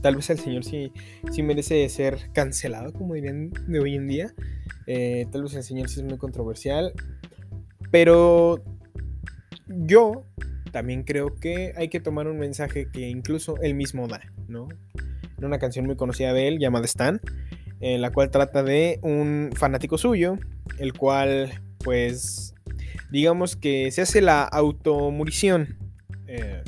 Tal 0.00 0.16
vez 0.16 0.28
el 0.30 0.38
señor 0.38 0.64
sí, 0.64 0.92
sí 1.30 1.42
merece 1.42 1.88
ser 1.88 2.30
cancelado, 2.32 2.92
como 2.92 3.14
dirían 3.14 3.52
de 3.68 3.78
hoy 3.78 3.94
en 3.94 4.08
día. 4.08 4.34
Eh, 4.88 5.26
tal 5.30 5.44
vez 5.44 5.54
el 5.54 5.62
señor 5.62 5.88
sí 5.88 6.00
es 6.00 6.06
muy 6.06 6.18
controversial. 6.18 6.92
Pero 7.92 8.64
yo 9.68 10.24
también 10.72 11.04
creo 11.04 11.36
que 11.36 11.72
hay 11.76 11.88
que 11.88 12.00
tomar 12.00 12.26
un 12.26 12.38
mensaje 12.38 12.88
que 12.90 13.08
incluso 13.08 13.56
él 13.62 13.74
mismo 13.74 14.08
da, 14.08 14.20
¿no? 14.48 14.66
En 15.38 15.44
una 15.44 15.58
canción 15.58 15.86
muy 15.86 15.94
conocida 15.94 16.32
de 16.32 16.48
él 16.48 16.58
llamada 16.58 16.84
Stan, 16.86 17.20
en 17.80 18.00
la 18.00 18.10
cual 18.10 18.30
trata 18.30 18.64
de 18.64 18.98
un 19.02 19.50
fanático 19.54 19.98
suyo 19.98 20.36
el 20.78 20.94
cual 20.94 21.50
pues 21.78 22.51
digamos 23.12 23.56
que 23.56 23.90
se 23.90 24.00
hace 24.00 24.22
la 24.22 24.42
automurición 24.42 25.76
eh, 26.26 26.62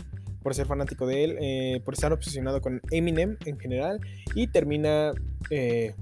por 0.44 0.54
ser 0.54 0.66
fanático 0.66 1.06
de 1.06 1.24
él, 1.24 1.38
eh, 1.40 1.80
por 1.86 1.94
estar 1.94 2.12
obsesionado 2.12 2.60
con 2.60 2.82
Eminem 2.90 3.38
en 3.46 3.58
general 3.58 3.98
y 4.34 4.46
termina 4.46 5.12
eh, 5.48 5.94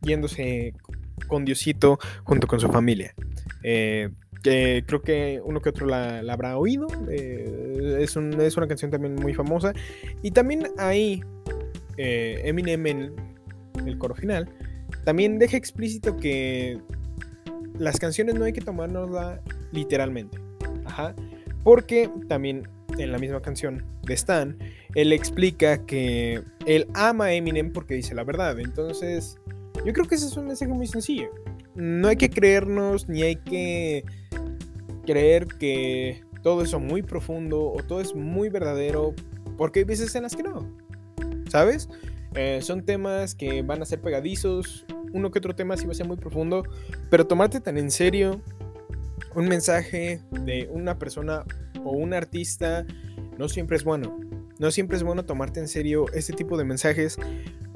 yéndose 0.00 0.72
con 1.28 1.44
Diosito 1.44 1.98
junto 2.24 2.46
con 2.46 2.58
su 2.58 2.68
familia. 2.68 3.14
Eh, 3.62 4.08
creo 4.42 5.02
que 5.02 5.42
uno 5.44 5.60
que 5.60 5.68
otro 5.68 5.86
la, 5.86 6.20
habrá 6.20 6.56
oído. 6.56 6.86
es, 7.10 8.16
es, 8.16 8.56
una 8.56 8.66
canción 8.66 8.90
también 8.90 9.14
muy 9.14 9.34
famosa. 9.34 9.74
Y 10.22 10.30
también 10.30 10.68
ahí, 10.78 11.22
Eminem 11.98 12.86
en 12.86 13.14
el 13.84 13.98
coro 13.98 14.14
final, 14.14 14.48
también 15.04 15.38
deja 15.38 15.58
explícito 15.58 16.16
que 16.16 16.80
las 17.78 18.00
canciones 18.00 18.36
no 18.36 18.46
hay 18.46 18.54
que 18.54 18.62
tomárnosla 18.62 19.42
literalmente. 19.72 20.38
Ajá. 20.84 21.14
Porque 21.64 22.10
también 22.28 22.68
en 22.98 23.12
la 23.12 23.18
misma 23.18 23.40
canción 23.40 23.84
de 24.02 24.14
Stan, 24.14 24.56
él 24.94 25.12
explica 25.12 25.84
que 25.86 26.42
él 26.66 26.86
ama 26.94 27.26
a 27.26 27.32
Eminem 27.32 27.72
porque 27.72 27.94
dice 27.94 28.14
la 28.14 28.24
verdad. 28.24 28.58
Entonces, 28.60 29.38
yo 29.84 29.92
creo 29.92 30.06
que 30.06 30.16
ese 30.16 30.26
es 30.26 30.36
un 30.36 30.46
mensaje 30.46 30.72
muy 30.72 30.86
sencillo. 30.86 31.30
No 31.74 32.08
hay 32.08 32.16
que 32.16 32.30
creernos 32.30 33.08
ni 33.08 33.22
hay 33.22 33.36
que 33.36 34.04
creer 35.06 35.46
que 35.46 36.22
todo 36.42 36.62
eso 36.62 36.80
muy 36.80 37.02
profundo 37.02 37.72
o 37.72 37.82
todo 37.82 38.00
es 38.00 38.14
muy 38.14 38.48
verdadero, 38.48 39.14
porque 39.56 39.80
hay 39.80 39.84
veces 39.84 40.14
en 40.14 40.24
las 40.24 40.36
que 40.36 40.42
no. 40.42 40.68
¿Sabes? 41.48 41.88
Eh, 42.34 42.60
son 42.62 42.84
temas 42.84 43.34
que 43.34 43.62
van 43.62 43.82
a 43.82 43.84
ser 43.84 44.00
pegadizos, 44.00 44.86
uno 45.12 45.30
que 45.30 45.38
otro 45.38 45.54
tema 45.54 45.76
sí 45.76 45.86
va 45.86 45.92
a 45.92 45.94
ser 45.94 46.06
muy 46.06 46.16
profundo, 46.16 46.64
pero 47.10 47.26
tomarte 47.26 47.60
tan 47.60 47.76
en 47.76 47.90
serio 47.90 48.40
un 49.34 49.48
mensaje 49.48 50.20
de 50.30 50.68
una 50.70 50.98
persona 50.98 51.44
o 51.84 51.92
un 51.92 52.14
artista 52.14 52.86
no 53.38 53.48
siempre 53.48 53.76
es 53.76 53.84
bueno. 53.84 54.18
No 54.58 54.70
siempre 54.70 54.96
es 54.96 55.02
bueno 55.02 55.24
tomarte 55.24 55.60
en 55.60 55.68
serio 55.68 56.06
este 56.12 56.32
tipo 56.32 56.56
de 56.56 56.64
mensajes 56.64 57.18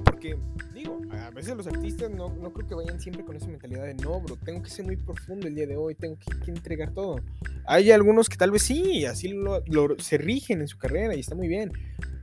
porque, 0.05 0.39
digo, 0.73 1.01
a 1.11 1.31
veces 1.31 1.57
los 1.57 1.67
artistas 1.67 2.11
no, 2.11 2.33
creo 2.53 2.67
que 2.67 2.75
vayan 2.75 3.01
siempre 3.01 3.25
con 3.25 3.37
esa 3.37 3.49
mentalidad 3.49 3.85
de 3.85 3.95
no, 3.95 4.21
bro, 4.21 4.37
tengo 4.37 4.63
que 4.63 4.71
ser 4.71 4.85
muy 4.85 4.97
profundo 4.97 5.49
el 5.49 5.55
día 5.55 5.67
de 5.67 5.77
hoy, 5.77 5.95
tengo 5.95 6.17
que, 6.45 6.51
entregar 6.51 6.93
todo. 6.93 7.21
Hay 7.67 7.91
algunos 7.91 8.29
que 8.29 8.37
tal 8.37 8.53
vez 8.53 8.63
sí, 8.63 9.05
así 9.05 9.29
lo, 9.29 9.63
se 9.99 10.19
rigen 10.19 10.61
en 10.61 10.69
su 10.69 10.79
carrera 10.79 11.15
y 11.15 11.21
está 11.21 11.35
muy 11.35 11.49
bien, 11.49 11.73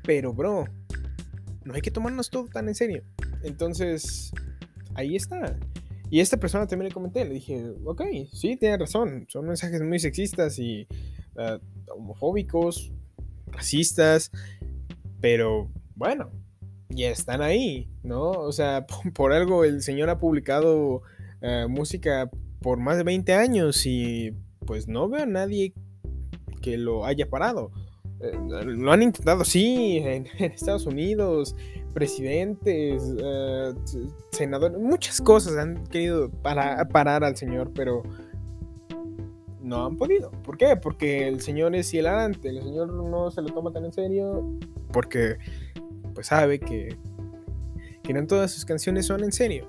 pero, 0.04 0.34
bro, 0.34 0.66
no 1.66 1.74
hay 1.74 1.82
que 1.82 1.92
tomarnos 1.92 2.30
todo 2.30 2.48
tan 2.48 2.68
en 2.70 2.76
serio. 2.76 3.04
Entonces, 3.44 4.32
ahí 4.96 5.16
está. 5.16 5.58
Y 6.14 6.20
esta 6.20 6.38
persona 6.38 6.68
también 6.68 6.90
le 6.90 6.94
comenté, 6.94 7.26
le 7.26 7.34
dije, 7.34 7.72
ok, 7.86 8.04
sí, 8.32 8.56
tiene 8.56 8.78
razón, 8.78 9.26
son 9.30 9.48
mensajes 9.48 9.82
muy 9.82 9.98
sexistas 9.98 10.60
y 10.60 10.88
ah, 11.36 11.58
homofóbicos, 11.88 12.92
racistas, 13.48 14.30
pero 15.22 15.72
bueno, 15.96 16.30
ya 16.90 17.10
están 17.10 17.42
ahí, 17.42 17.90
¿no? 18.04 18.30
O 18.30 18.52
sea, 18.52 18.86
por, 19.16 19.34
algo 19.34 19.64
el 19.64 19.82
señor 19.82 20.12
ha 20.12 20.20
publicado 20.20 21.02
ah, 21.42 21.66
música 21.68 22.30
por 22.62 22.78
más 22.78 22.98
de 22.98 23.06
20 23.06 23.34
años 23.34 23.84
y 23.88 24.36
pues 24.68 24.88
no 24.88 25.10
veo 25.10 25.24
a 25.24 25.26
nadie 25.26 25.74
que 26.62 26.78
lo 26.78 27.08
haya 27.08 27.28
parado. 27.28 27.72
Eh, 28.22 28.38
lo 28.68 28.92
han 28.92 29.02
intentado, 29.02 29.44
sí, 29.46 29.98
en 29.98 30.28
Estados 30.38 30.86
Unidos, 30.86 31.56
presidentes, 31.94 33.04
eh, 33.18 33.74
senadores, 34.32 34.78
muchas 34.78 35.22
cosas 35.22 35.58
han 35.58 35.86
querido 35.88 36.30
parar 36.32 37.24
al 37.24 37.38
señor, 37.38 37.72
pero 37.74 38.04
no 39.62 39.86
han 39.86 39.98
podido. 39.98 40.32
¿Por 40.44 40.58
qué? 40.58 40.76
Porque 40.76 41.28
el 41.28 41.42
señor 41.42 41.76
es 41.76 41.94
hilarante, 41.94 42.50
el 42.50 42.62
señor 42.62 42.92
no 42.92 43.32
se 43.32 43.42
lo 43.42 43.50
toma 43.50 43.72
tan 43.72 43.86
en 43.86 43.94
serio, 43.94 44.58
porque 44.92 45.38
pues 46.14 46.28
sabe 46.28 46.60
que, 46.60 46.98
que 48.04 48.14
no 48.14 48.26
todas 48.28 48.52
sus 48.52 48.66
canciones 48.66 49.06
son 49.06 49.24
en 49.24 49.32
serio. 49.32 49.68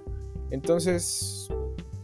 Entonces, 0.51 1.49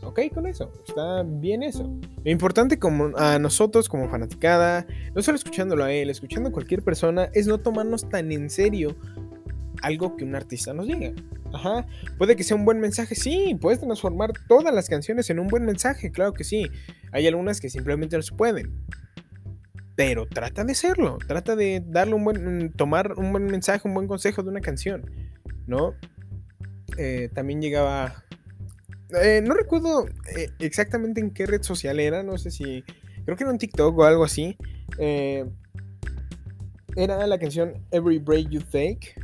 ok 0.02 0.20
con 0.33 0.46
eso, 0.46 0.70
está 0.87 1.22
bien 1.24 1.62
eso. 1.62 1.90
Lo 2.24 2.30
importante 2.30 2.78
como 2.78 3.16
a 3.16 3.38
nosotros 3.38 3.88
como 3.88 4.09
fanaticada, 4.09 4.87
no 5.14 5.22
solo 5.22 5.37
escuchándolo 5.37 5.85
a 5.85 5.92
él, 5.92 6.11
escuchando 6.11 6.48
a 6.48 6.52
cualquier 6.52 6.83
persona, 6.83 7.28
es 7.35 7.46
no 7.46 7.59
tomarnos 7.59 8.09
tan 8.09 8.30
en 8.33 8.50
serio 8.50 8.94
algo 9.82 10.16
que 10.16 10.24
un 10.24 10.34
artista 10.34 10.72
nos 10.72 10.86
diga. 10.86 11.12
Ajá, 11.52 11.86
puede 12.16 12.36
que 12.36 12.44
sea 12.44 12.56
un 12.56 12.64
buen 12.64 12.80
mensaje, 12.80 13.14
sí, 13.14 13.56
puedes 13.60 13.80
transformar 13.80 14.32
todas 14.48 14.72
las 14.72 14.88
canciones 14.88 15.30
en 15.30 15.40
un 15.40 15.48
buen 15.48 15.64
mensaje, 15.64 16.12
claro 16.12 16.32
que 16.32 16.44
sí. 16.44 16.66
Hay 17.12 17.26
algunas 17.26 17.60
que 17.60 17.68
simplemente 17.68 18.16
no 18.16 18.22
se 18.22 18.34
pueden. 18.34 18.84
Pero 19.96 20.26
trata 20.26 20.64
de 20.64 20.74
serlo, 20.74 21.18
trata 21.26 21.56
de 21.56 21.82
darle 21.84 22.14
un 22.14 22.24
buen, 22.24 22.66
mm, 22.66 22.72
tomar 22.72 23.12
un 23.18 23.32
buen 23.32 23.46
mensaje, 23.46 23.86
un 23.86 23.94
buen 23.94 24.06
consejo 24.06 24.42
de 24.42 24.48
una 24.50 24.60
canción, 24.60 25.10
¿no? 25.66 25.94
Eh, 26.96 27.28
también 27.34 27.60
llegaba, 27.60 28.24
eh, 29.22 29.42
no 29.44 29.54
recuerdo 29.54 30.06
eh, 30.36 30.50
exactamente 30.60 31.20
en 31.20 31.30
qué 31.32 31.46
red 31.46 31.62
social 31.62 32.00
era, 32.00 32.22
no 32.22 32.38
sé 32.38 32.50
si, 32.50 32.84
creo 33.24 33.36
que 33.36 33.44
era 33.44 33.52
un 33.52 33.58
TikTok 33.58 33.98
o 33.98 34.04
algo 34.04 34.24
así. 34.24 34.56
era 36.96 37.26
la 37.26 37.38
canción 37.38 37.74
Every 37.90 38.18
Break 38.18 38.48
You 38.48 38.60
Take 38.60 39.14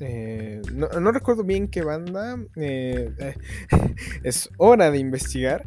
eh, 0.00 0.60
no, 0.72 1.12
recuerdo 1.12 1.44
bien 1.44 1.68
qué 1.68 1.82
banda. 1.82 2.38
Eh, 2.56 3.10
eh, 3.18 3.34
es 4.22 4.50
hora 4.56 4.90
de 4.90 4.98
investigar. 4.98 5.66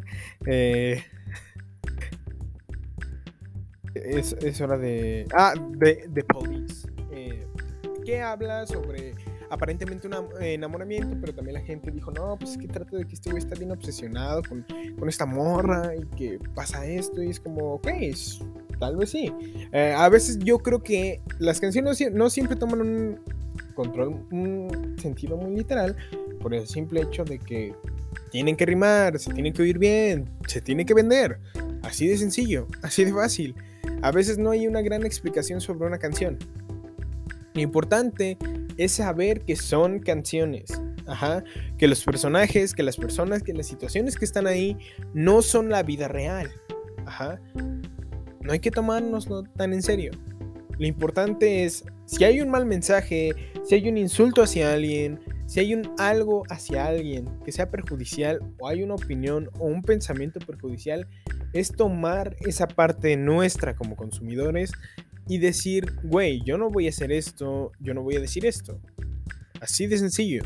es, 3.94 4.60
hora 4.60 4.78
de. 4.78 5.26
Ah, 5.34 5.54
de, 5.70 6.24
Police. 6.24 6.88
que 8.04 8.20
habla 8.22 8.66
sobre 8.66 9.14
aparentemente 9.50 10.06
un 10.06 10.14
enamoramiento, 10.40 11.16
pero 11.20 11.34
también 11.34 11.54
la 11.54 11.60
gente 11.62 11.90
dijo, 11.90 12.10
no, 12.10 12.38
pues 12.38 12.52
es 12.52 12.58
que 12.58 12.68
trata 12.68 12.96
de 12.96 13.06
que 13.06 13.14
este 13.14 13.30
güey 13.30 13.42
está 13.42 13.54
bien 13.54 13.70
obsesionado 13.70 14.42
con, 14.42 14.64
esta 15.08 15.24
morra 15.26 15.94
y 15.94 16.04
que 16.16 16.38
pasa 16.54 16.86
esto 16.86 17.22
y 17.22 17.30
es 17.30 17.40
como, 17.40 17.74
ok, 17.74 17.88
tal 18.78 18.96
vez 18.96 19.10
sí. 19.10 19.32
a 19.72 20.08
veces 20.08 20.38
yo 20.38 20.58
creo 20.58 20.82
que 20.82 21.22
las 21.38 21.60
canciones 21.60 22.02
no 22.12 22.30
siempre 22.30 22.56
toman 22.56 22.80
un, 22.80 23.20
control 23.78 24.26
un 24.32 24.96
sentido 25.00 25.36
muy 25.36 25.54
literal 25.54 25.96
por 26.40 26.52
el 26.52 26.66
simple 26.66 27.02
hecho 27.02 27.24
de 27.24 27.38
que 27.38 27.72
tienen 28.32 28.56
que 28.56 28.66
rimar, 28.66 29.20
se 29.20 29.32
tienen 29.32 29.52
que 29.52 29.62
oír 29.62 29.78
bien, 29.78 30.28
se 30.48 30.60
tiene 30.60 30.84
que 30.84 30.94
vender. 30.94 31.38
Así 31.82 32.08
de 32.08 32.16
sencillo, 32.16 32.66
así 32.82 33.04
de 33.04 33.12
fácil. 33.12 33.54
A 34.02 34.10
veces 34.10 34.36
no 34.36 34.50
hay 34.50 34.66
una 34.66 34.82
gran 34.82 35.06
explicación 35.06 35.60
sobre 35.60 35.86
una 35.86 35.98
canción. 35.98 36.38
Lo 37.54 37.60
importante 37.60 38.36
es 38.76 38.92
saber 38.92 39.42
que 39.42 39.54
son 39.54 40.00
canciones. 40.00 40.72
Ajá, 41.06 41.42
que 41.78 41.86
los 41.86 42.04
personajes, 42.04 42.74
que 42.74 42.82
las 42.82 42.96
personas, 42.96 43.42
que 43.42 43.54
las 43.54 43.66
situaciones 43.66 44.16
que 44.16 44.24
están 44.24 44.46
ahí 44.46 44.76
no 45.14 45.40
son 45.40 45.70
la 45.70 45.82
vida 45.82 46.08
real. 46.08 46.50
No 48.40 48.52
hay 48.52 48.58
que 48.58 48.70
tomárnoslo 48.70 49.44
tan 49.44 49.72
en 49.72 49.82
serio. 49.82 50.12
Lo 50.78 50.86
importante 50.86 51.64
es, 51.64 51.84
si 52.08 52.24
hay 52.24 52.40
un 52.40 52.48
mal 52.48 52.64
mensaje, 52.64 53.34
si 53.64 53.74
hay 53.74 53.86
un 53.86 53.98
insulto 53.98 54.42
hacia 54.42 54.72
alguien, 54.72 55.20
si 55.46 55.60
hay 55.60 55.74
un 55.74 55.90
algo 55.98 56.42
hacia 56.48 56.86
alguien 56.86 57.26
que 57.44 57.52
sea 57.52 57.70
perjudicial 57.70 58.40
o 58.58 58.66
hay 58.66 58.82
una 58.82 58.94
opinión 58.94 59.50
o 59.58 59.66
un 59.66 59.82
pensamiento 59.82 60.40
perjudicial, 60.40 61.06
es 61.52 61.70
tomar 61.70 62.34
esa 62.40 62.66
parte 62.66 63.14
nuestra 63.18 63.76
como 63.76 63.94
consumidores 63.94 64.72
y 65.28 65.36
decir, 65.36 65.92
güey, 66.02 66.42
yo 66.44 66.56
no 66.56 66.70
voy 66.70 66.86
a 66.86 66.88
hacer 66.88 67.12
esto, 67.12 67.72
yo 67.78 67.92
no 67.92 68.02
voy 68.02 68.16
a 68.16 68.20
decir 68.20 68.46
esto. 68.46 68.80
Así 69.60 69.86
de 69.86 69.98
sencillo. 69.98 70.42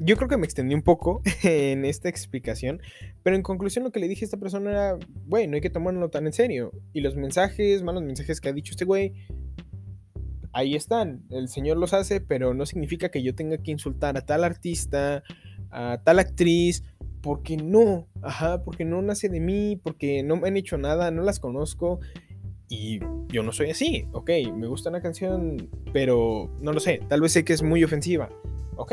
Yo 0.00 0.16
creo 0.16 0.28
que 0.28 0.36
me 0.36 0.46
extendí 0.46 0.74
un 0.74 0.82
poco 0.82 1.22
en 1.44 1.84
esta 1.84 2.08
explicación, 2.08 2.82
pero 3.22 3.36
en 3.36 3.42
conclusión 3.42 3.84
lo 3.84 3.92
que 3.92 4.00
le 4.00 4.08
dije 4.08 4.24
a 4.24 4.26
esta 4.26 4.36
persona 4.36 4.70
era, 4.72 4.98
güey, 5.26 5.46
no 5.46 5.54
hay 5.54 5.60
que 5.60 5.70
tomarlo 5.70 6.10
tan 6.10 6.26
en 6.26 6.32
serio. 6.32 6.72
Y 6.92 7.02
los 7.02 7.14
mensajes, 7.14 7.84
malos 7.84 8.02
mensajes 8.02 8.40
que 8.40 8.48
ha 8.48 8.52
dicho 8.52 8.72
este 8.72 8.84
güey, 8.84 9.14
ahí 10.54 10.74
están. 10.74 11.24
El 11.30 11.48
Señor 11.48 11.76
los 11.76 11.92
hace, 11.92 12.20
pero 12.20 12.54
no 12.54 12.64
significa 12.64 13.10
que 13.10 13.22
yo 13.22 13.34
tenga 13.34 13.58
que 13.58 13.70
insultar 13.70 14.16
a 14.16 14.22
tal 14.24 14.44
artista, 14.44 15.22
a 15.70 16.00
tal 16.02 16.18
actriz, 16.18 16.84
porque 17.20 17.56
no, 17.56 18.06
ajá, 18.22 18.62
porque 18.62 18.84
no 18.84 19.02
nace 19.02 19.28
de 19.28 19.40
mí, 19.40 19.80
porque 19.82 20.22
no 20.22 20.36
me 20.36 20.48
han 20.48 20.56
hecho 20.56 20.78
nada, 20.78 21.10
no 21.10 21.22
las 21.22 21.40
conozco. 21.40 22.00
Y 22.68 23.00
yo 23.28 23.42
no 23.42 23.52
soy 23.52 23.70
así, 23.70 24.06
ok, 24.12 24.30
me 24.54 24.66
gusta 24.66 24.88
una 24.88 25.02
canción, 25.02 25.68
pero 25.92 26.50
no 26.60 26.72
lo 26.72 26.80
sé, 26.80 27.00
tal 27.08 27.20
vez 27.20 27.32
sé 27.32 27.44
que 27.44 27.52
es 27.52 27.62
muy 27.62 27.84
ofensiva. 27.84 28.30
Ok, 28.76 28.92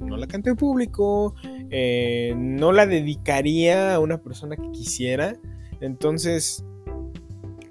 no 0.00 0.16
la 0.16 0.26
canto 0.26 0.50
en 0.50 0.56
público, 0.56 1.34
eh, 1.70 2.34
no 2.36 2.72
la 2.72 2.86
dedicaría 2.86 3.94
a 3.94 4.00
una 4.00 4.22
persona 4.22 4.56
que 4.56 4.70
quisiera. 4.70 5.36
Entonces, 5.80 6.64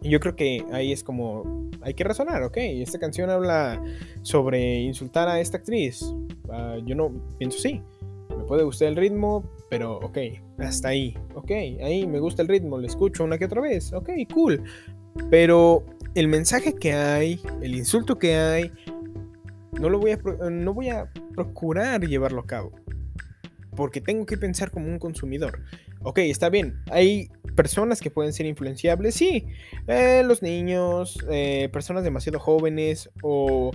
yo 0.01 0.19
creo 0.19 0.35
que 0.35 0.63
ahí 0.71 0.91
es 0.91 1.03
como, 1.03 1.56
hay 1.81 1.93
que 1.93 2.03
razonar, 2.03 2.43
ok, 2.43 2.57
esta 2.57 2.99
canción 2.99 3.29
habla 3.29 3.81
sobre 4.21 4.81
insultar 4.81 5.27
a 5.27 5.39
esta 5.39 5.57
actriz. 5.57 6.13
Ah, 6.49 6.77
yo 6.85 6.95
no 6.95 7.11
pienso 7.37 7.59
sí, 7.59 7.81
me 8.37 8.43
puede 8.43 8.63
gustar 8.63 8.89
el 8.89 8.95
ritmo, 8.95 9.43
pero 9.69 9.97
ok, 9.97 10.17
hasta 10.59 10.89
ahí, 10.89 11.17
ok, 11.35 11.51
ahí 11.83 12.07
me 12.07 12.19
gusta 12.19 12.41
el 12.41 12.47
ritmo, 12.47 12.77
lo 12.77 12.87
escucho 12.87 13.23
una 13.23 13.37
que 13.37 13.45
otra 13.45 13.61
vez, 13.61 13.93
ok, 13.93 14.09
cool. 14.33 14.63
Pero 15.29 15.83
el 16.15 16.27
mensaje 16.27 16.73
que 16.73 16.93
hay, 16.93 17.39
el 17.61 17.75
insulto 17.75 18.17
que 18.17 18.35
hay, 18.35 18.71
no 19.79 19.89
lo 19.89 19.99
voy 19.99 20.11
a, 20.11 20.17
no 20.49 20.73
voy 20.73 20.89
a 20.89 21.11
procurar 21.33 22.07
llevarlo 22.07 22.41
a 22.41 22.45
cabo. 22.45 22.71
Porque 23.75 24.01
tengo 24.01 24.25
que 24.25 24.37
pensar 24.37 24.71
como 24.71 24.87
un 24.87 24.97
consumidor. 24.97 25.59
Ok, 26.01 26.19
está 26.19 26.49
bien. 26.49 26.81
Hay 26.89 27.29
personas 27.57 27.99
que 27.99 28.11
pueden 28.11 28.31
ser 28.31 28.45
influenciables, 28.45 29.15
sí. 29.15 29.47
Eh, 29.87 30.23
los 30.23 30.41
niños, 30.41 31.17
eh, 31.29 31.67
personas 31.73 32.05
demasiado 32.05 32.39
jóvenes 32.39 33.09
o 33.21 33.71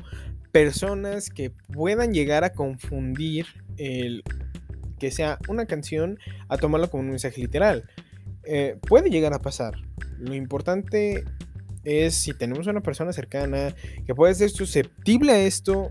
personas 0.52 1.28
que 1.28 1.50
puedan 1.50 2.14
llegar 2.14 2.44
a 2.44 2.52
confundir 2.54 3.46
el 3.76 4.22
que 4.98 5.10
sea 5.10 5.38
una 5.48 5.66
canción 5.66 6.18
a 6.48 6.56
tomarlo 6.56 6.88
como 6.88 7.02
un 7.02 7.10
mensaje 7.10 7.40
literal. 7.40 7.90
Eh, 8.44 8.78
puede 8.88 9.10
llegar 9.10 9.34
a 9.34 9.40
pasar. 9.40 9.74
Lo 10.18 10.34
importante 10.34 11.24
es 11.82 12.14
si 12.14 12.32
tenemos 12.32 12.68
una 12.68 12.82
persona 12.82 13.12
cercana 13.12 13.74
que 14.06 14.14
puede 14.14 14.34
ser 14.34 14.50
susceptible 14.50 15.32
a 15.32 15.42
esto, 15.42 15.90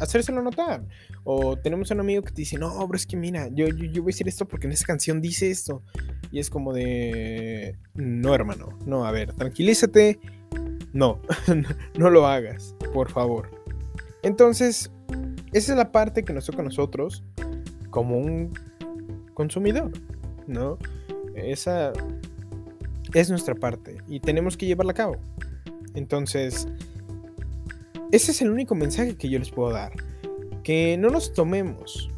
hacérselo 0.00 0.42
notar. 0.42 0.82
O 1.24 1.56
tenemos 1.56 1.90
un 1.90 2.00
amigo 2.00 2.22
que 2.22 2.32
te 2.32 2.42
dice, 2.42 2.58
no, 2.58 2.86
bro, 2.86 2.96
es 2.96 3.06
que 3.06 3.16
mira, 3.16 3.48
yo, 3.48 3.68
yo, 3.68 4.02
voy 4.02 4.10
a 4.10 4.12
decir 4.12 4.26
esto 4.28 4.46
porque 4.46 4.66
en 4.66 4.72
esa 4.72 4.86
canción 4.86 5.20
dice 5.20 5.50
esto. 5.50 5.82
Y 6.30 6.40
es 6.40 6.50
como 6.50 6.72
de, 6.72 7.76
no, 7.94 8.34
hermano, 8.34 8.78
no, 8.86 9.04
a 9.04 9.12
ver, 9.12 9.32
tranquilízate. 9.32 10.18
No, 10.92 11.20
no 11.98 12.10
lo 12.10 12.26
hagas, 12.26 12.74
por 12.92 13.10
favor. 13.10 13.50
Entonces, 14.22 14.90
esa 15.52 15.72
es 15.72 15.78
la 15.78 15.92
parte 15.92 16.24
que 16.24 16.32
nos 16.32 16.46
toca 16.46 16.60
a 16.60 16.64
nosotros 16.64 17.22
como 17.90 18.18
un 18.18 18.52
consumidor, 19.34 19.92
¿no? 20.46 20.78
Esa 21.34 21.92
es 23.14 23.30
nuestra 23.30 23.54
parte 23.54 23.98
y 24.08 24.20
tenemos 24.20 24.56
que 24.56 24.66
llevarla 24.66 24.92
a 24.92 24.96
cabo. 24.96 25.16
Entonces, 25.94 26.66
ese 28.10 28.32
es 28.32 28.42
el 28.42 28.50
único 28.50 28.74
mensaje 28.74 29.16
que 29.16 29.28
yo 29.28 29.38
les 29.38 29.50
puedo 29.50 29.72
dar. 29.72 29.92
Que 30.62 30.96
no 30.96 31.10
nos 31.10 31.32
tomemos 31.32 32.10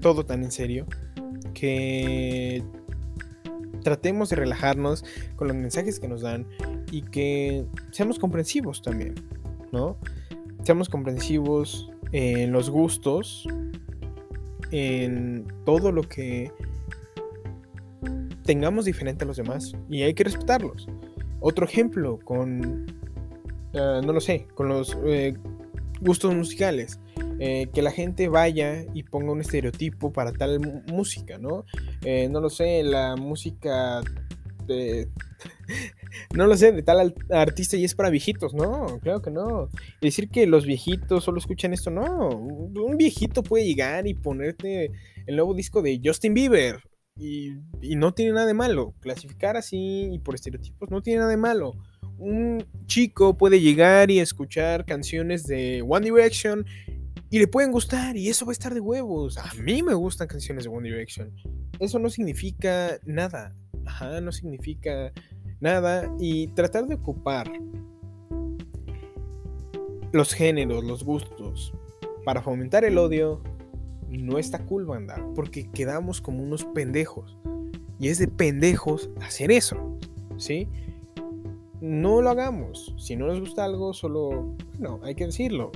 todo 0.00 0.24
tan 0.24 0.42
en 0.44 0.50
serio. 0.50 0.86
Que 1.54 2.62
tratemos 3.82 4.30
de 4.30 4.36
relajarnos 4.36 5.04
con 5.36 5.48
los 5.48 5.56
mensajes 5.56 5.98
que 5.98 6.08
nos 6.08 6.22
dan 6.22 6.46
y 6.90 7.02
que 7.02 7.64
seamos 7.90 8.18
comprensivos 8.18 8.82
también, 8.82 9.14
¿no? 9.72 9.96
Seamos 10.62 10.88
comprensivos 10.88 11.90
en 12.12 12.52
los 12.52 12.70
gustos, 12.70 13.46
en 14.70 15.46
todo 15.64 15.92
lo 15.92 16.02
que 16.02 16.52
tengamos 18.44 18.84
diferente 18.84 19.24
a 19.24 19.26
los 19.26 19.36
demás 19.36 19.74
y 19.88 20.02
hay 20.02 20.14
que 20.14 20.24
respetarlos. 20.24 20.88
Otro 21.40 21.64
ejemplo 21.64 22.18
con, 22.24 22.86
eh, 23.72 24.00
no 24.04 24.12
lo 24.12 24.20
sé, 24.20 24.48
con 24.54 24.68
los 24.68 24.96
eh, 25.04 25.34
gustos 26.00 26.34
musicales. 26.34 26.98
Eh, 27.40 27.68
que 27.72 27.82
la 27.82 27.92
gente 27.92 28.28
vaya 28.28 28.84
y 28.94 29.04
ponga 29.04 29.30
un 29.30 29.40
estereotipo 29.40 30.12
para 30.12 30.32
tal 30.32 30.58
música, 30.88 31.38
¿no? 31.38 31.64
no 32.30 32.40
lo 32.40 32.50
sé, 32.50 32.82
la 32.82 33.14
música 33.14 34.02
de... 34.68 35.08
no 36.34 36.46
lo 36.46 36.56
sé, 36.56 36.72
de 36.72 36.82
tal 36.82 37.14
artista 37.30 37.76
y 37.76 37.84
es 37.84 37.94
para 37.94 38.10
viejitos, 38.10 38.54
no, 38.54 38.98
claro 39.02 39.20
que 39.20 39.30
no. 39.30 39.68
decir 40.00 40.28
que 40.28 40.46
los 40.46 40.64
viejitos 40.64 41.24
solo 41.24 41.38
escuchan 41.38 41.72
esto, 41.72 41.90
no. 41.90 42.28
Un 42.28 42.96
viejito 42.96 43.42
puede 43.42 43.64
llegar 43.64 44.06
y 44.06 44.14
ponerte 44.14 44.92
el 45.26 45.36
nuevo 45.36 45.54
disco 45.54 45.82
de 45.82 46.00
Justin 46.02 46.34
Bieber 46.34 46.80
y, 47.16 47.56
no 47.96 48.12
tiene 48.12 48.32
nada 48.32 48.46
de 48.46 48.54
malo. 48.54 48.94
Clasificar 49.00 49.56
así 49.56 50.08
y 50.12 50.18
por 50.20 50.34
estereotipos 50.34 50.90
no 50.90 51.02
tiene 51.02 51.20
nada 51.20 51.30
de 51.30 51.36
malo. 51.36 51.74
Un 52.18 52.64
chico 52.86 53.36
puede 53.36 53.60
llegar 53.60 54.10
y 54.10 54.18
escuchar 54.18 54.84
canciones 54.84 55.46
de 55.46 55.82
One 55.86 56.06
Direction 56.06 56.66
y 57.30 57.38
le 57.38 57.46
pueden 57.46 57.72
gustar 57.72 58.16
y 58.16 58.28
eso 58.28 58.46
va 58.46 58.50
a 58.50 58.54
estar 58.54 58.74
de 58.74 58.80
huevos. 58.80 59.38
A 59.38 59.52
mí 59.54 59.82
me 59.82 59.94
gustan 59.94 60.28
canciones 60.28 60.64
de 60.64 60.70
One 60.70 60.88
Direction. 60.88 61.32
Eso 61.78 61.98
no 61.98 62.10
significa 62.10 62.98
nada. 63.04 63.54
Ajá, 63.84 64.20
no 64.20 64.32
significa 64.32 65.12
nada. 65.60 66.12
Y 66.18 66.48
tratar 66.48 66.86
de 66.86 66.94
ocupar 66.94 67.50
los 70.12 70.32
géneros, 70.32 70.84
los 70.84 71.04
gustos, 71.04 71.72
para 72.24 72.42
fomentar 72.42 72.84
el 72.84 72.98
odio, 72.98 73.42
no 74.08 74.38
está 74.38 74.64
cool, 74.64 74.86
banda, 74.86 75.22
porque 75.34 75.70
quedamos 75.70 76.20
como 76.20 76.42
unos 76.42 76.64
pendejos. 76.64 77.36
Y 78.00 78.08
es 78.08 78.18
de 78.18 78.28
pendejos 78.28 79.10
hacer 79.20 79.50
eso, 79.50 79.98
¿sí? 80.38 80.68
No 81.80 82.22
lo 82.22 82.30
hagamos. 82.30 82.94
Si 82.98 83.16
no 83.16 83.26
nos 83.26 83.40
gusta 83.40 83.64
algo, 83.64 83.92
solo, 83.92 84.56
bueno, 84.78 85.00
hay 85.02 85.14
que 85.14 85.26
decirlo. 85.26 85.70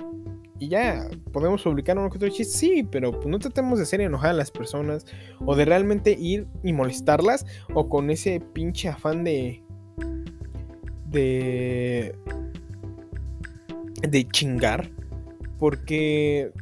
Y 0.58 0.68
ya, 0.68 1.08
podemos 1.32 1.62
publicar 1.62 1.98
uno 1.98 2.08
que 2.08 2.18
otro 2.18 2.28
chiste, 2.28 2.56
sí, 2.56 2.88
pero 2.88 3.12
pues 3.12 3.26
no 3.26 3.38
tratemos 3.38 3.78
de 3.78 3.84
hacer 3.84 4.00
enojar 4.00 4.30
a 4.30 4.34
las 4.34 4.50
personas 4.50 5.06
o 5.44 5.56
de 5.56 5.64
realmente 5.64 6.12
ir 6.12 6.46
y 6.62 6.72
molestarlas 6.72 7.46
o 7.74 7.88
con 7.88 8.10
ese 8.10 8.40
pinche 8.40 8.88
afán 8.88 9.24
de. 9.24 9.62
de. 11.08 12.14
de 14.08 14.28
chingar. 14.28 14.90
Porque 15.58 16.52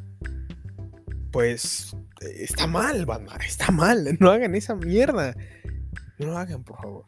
pues 1.31 1.97
está 2.21 2.67
mal, 2.67 3.07
banda, 3.07 3.37
está 3.47 3.71
mal. 3.71 4.17
No 4.19 4.31
hagan 4.31 4.55
esa 4.55 4.75
mierda. 4.75 5.35
No 6.19 6.27
lo 6.27 6.39
hagan, 6.39 6.63
por 6.63 6.77
favor. 6.77 7.05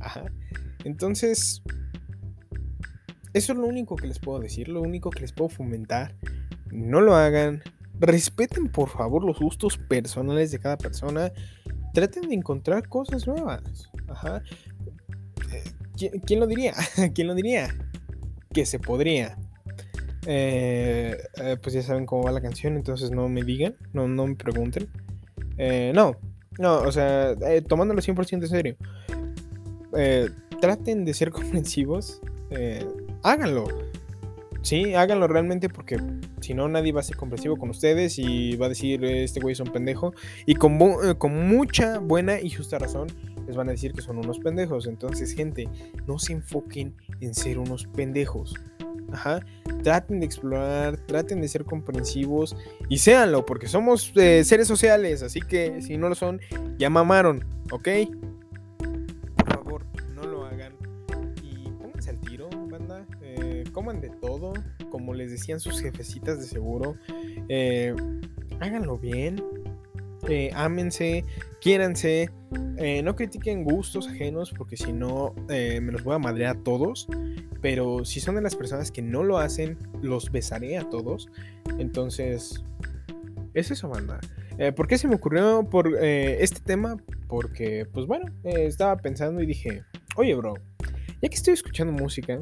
Ajá. 0.00 0.24
Entonces, 0.84 1.62
eso 3.32 3.52
es 3.52 3.58
lo 3.58 3.66
único 3.66 3.96
que 3.96 4.06
les 4.06 4.18
puedo 4.18 4.40
decir, 4.40 4.68
lo 4.68 4.80
único 4.82 5.10
que 5.10 5.20
les 5.20 5.32
puedo 5.32 5.48
fomentar. 5.48 6.14
No 6.70 7.00
lo 7.00 7.14
hagan. 7.14 7.62
Respeten, 7.98 8.68
por 8.68 8.88
favor, 8.88 9.24
los 9.24 9.38
gustos 9.38 9.76
personales 9.76 10.50
de 10.50 10.58
cada 10.58 10.78
persona. 10.78 11.32
Traten 11.92 12.28
de 12.28 12.34
encontrar 12.34 12.88
cosas 12.88 13.26
nuevas. 13.26 13.90
Ajá. 14.08 14.42
Eh, 15.52 16.12
¿Quién 16.24 16.40
lo 16.40 16.46
diría? 16.46 16.74
¿Quién 17.14 17.26
lo 17.26 17.34
diría? 17.34 17.74
Que 18.52 18.64
se 18.64 18.78
podría. 18.78 19.36
Eh, 20.26 21.16
eh, 21.36 21.56
pues 21.62 21.74
ya 21.74 21.82
saben 21.82 22.04
cómo 22.04 22.24
va 22.24 22.32
la 22.32 22.42
canción, 22.42 22.76
entonces 22.76 23.10
no 23.10 23.28
me 23.28 23.42
digan, 23.42 23.76
no, 23.92 24.06
no 24.08 24.26
me 24.26 24.34
pregunten. 24.34 24.88
Eh, 25.56 25.92
no, 25.94 26.16
no, 26.58 26.80
o 26.80 26.92
sea, 26.92 27.34
tomándolo 27.66 28.00
100% 28.00 28.32
en 28.32 28.48
serio. 28.48 28.76
Traten 30.60 31.04
de 31.04 31.14
ser 31.14 31.30
comprensivos. 31.32 32.20
háganlo. 33.22 33.66
Sí, 34.62 34.94
háganlo 34.94 35.26
realmente 35.26 35.70
porque 35.70 35.98
si 36.42 36.52
no 36.52 36.68
nadie 36.68 36.92
va 36.92 37.00
a 37.00 37.02
ser 37.02 37.16
comprensivo 37.16 37.56
con 37.56 37.70
ustedes 37.70 38.18
y 38.18 38.56
va 38.56 38.66
a 38.66 38.68
decir 38.68 39.02
este 39.04 39.40
güey 39.40 39.52
es 39.52 39.60
un 39.60 39.72
pendejo. 39.72 40.12
Y 40.46 40.54
con, 40.54 40.78
con 41.16 41.48
mucha 41.48 41.98
buena 41.98 42.40
y 42.40 42.50
justa 42.50 42.78
razón 42.78 43.08
les 43.46 43.56
van 43.56 43.68
a 43.68 43.72
decir 43.72 43.92
que 43.92 44.02
son 44.02 44.18
unos 44.18 44.38
pendejos. 44.38 44.86
Entonces, 44.86 45.32
gente, 45.32 45.68
no 46.06 46.18
se 46.18 46.34
enfoquen 46.34 46.94
en 47.20 47.34
ser 47.34 47.58
unos 47.58 47.86
pendejos. 47.86 48.54
Ajá. 49.12 49.40
Traten 49.82 50.20
de 50.20 50.26
explorar, 50.26 50.98
traten 50.98 51.40
de 51.40 51.48
ser 51.48 51.64
comprensivos 51.64 52.56
y 52.88 52.98
séanlo, 52.98 53.44
porque 53.44 53.66
somos 53.66 54.12
eh, 54.14 54.44
seres 54.44 54.68
sociales, 54.68 55.22
así 55.22 55.40
que 55.40 55.82
si 55.82 55.96
no 55.96 56.08
lo 56.08 56.14
son, 56.14 56.40
ya 56.78 56.90
mamaron, 56.90 57.44
¿ok? 57.72 57.88
Como 64.90 65.14
les 65.14 65.30
decían 65.30 65.60
sus 65.60 65.80
jefecitas 65.80 66.38
de 66.38 66.46
seguro. 66.46 66.94
Eh, 67.48 67.94
háganlo 68.60 68.98
bien. 68.98 69.42
ámense, 70.54 71.24
quiéranse. 71.60 72.30
no 73.02 73.16
critiquen 73.16 73.64
gustos 73.64 74.08
ajenos, 74.08 74.52
porque 74.56 74.76
si 74.76 74.92
no, 74.92 75.34
me 75.48 75.92
los 75.92 76.04
voy 76.04 76.14
a 76.14 76.18
madrear 76.18 76.56
a 76.56 76.62
todos. 76.62 77.08
Pero 77.60 78.04
si 78.04 78.20
son 78.20 78.36
de 78.36 78.42
las 78.42 78.56
personas 78.56 78.90
que 78.90 79.02
no 79.02 79.22
lo 79.22 79.38
hacen, 79.38 79.76
los 80.02 80.30
besaré 80.32 80.78
a 80.78 80.88
todos. 80.88 81.28
Entonces, 81.78 82.62
es 83.54 83.70
eso, 83.70 83.88
banda. 83.88 84.20
Eh, 84.58 84.72
¿Por 84.72 84.86
qué 84.86 84.98
se 84.98 85.08
me 85.08 85.14
ocurrió 85.14 85.64
por 85.68 85.96
eh, 86.00 86.42
este 86.42 86.60
tema? 86.60 86.96
Porque, 87.28 87.86
pues 87.92 88.06
bueno, 88.06 88.26
eh, 88.44 88.66
estaba 88.66 88.96
pensando 88.96 89.42
y 89.42 89.46
dije, 89.46 89.84
oye, 90.16 90.34
bro, 90.34 90.54
ya 91.22 91.28
que 91.28 91.34
estoy 91.34 91.54
escuchando 91.54 91.92
música, 91.92 92.40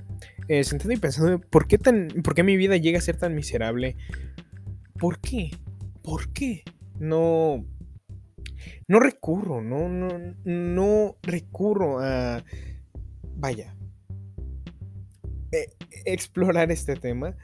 sentado 0.65 0.93
y 0.93 0.97
pensando, 0.97 1.41
¿por 1.41 1.67
qué, 1.67 1.79
tan, 1.79 2.09
¿por 2.25 2.35
qué 2.35 2.43
mi 2.43 2.57
vida 2.57 2.77
llega 2.77 2.99
a 2.99 3.03
ser 3.03 3.17
tan 3.17 3.35
miserable? 3.35 3.97
¿Por 4.99 5.21
qué? 5.21 5.51
¿Por 6.03 6.33
qué? 6.33 6.65
No, 6.99 7.65
no 8.89 9.01
recurro, 9.01 9.63
no, 9.63 9.89
no, 9.89 10.09
no 10.45 11.17
recurro 11.23 12.01
a, 12.01 12.43
vaya, 13.37 13.77
eh, 15.53 15.69
explorar 16.05 16.71
este 16.71 16.97
tema. 16.97 17.37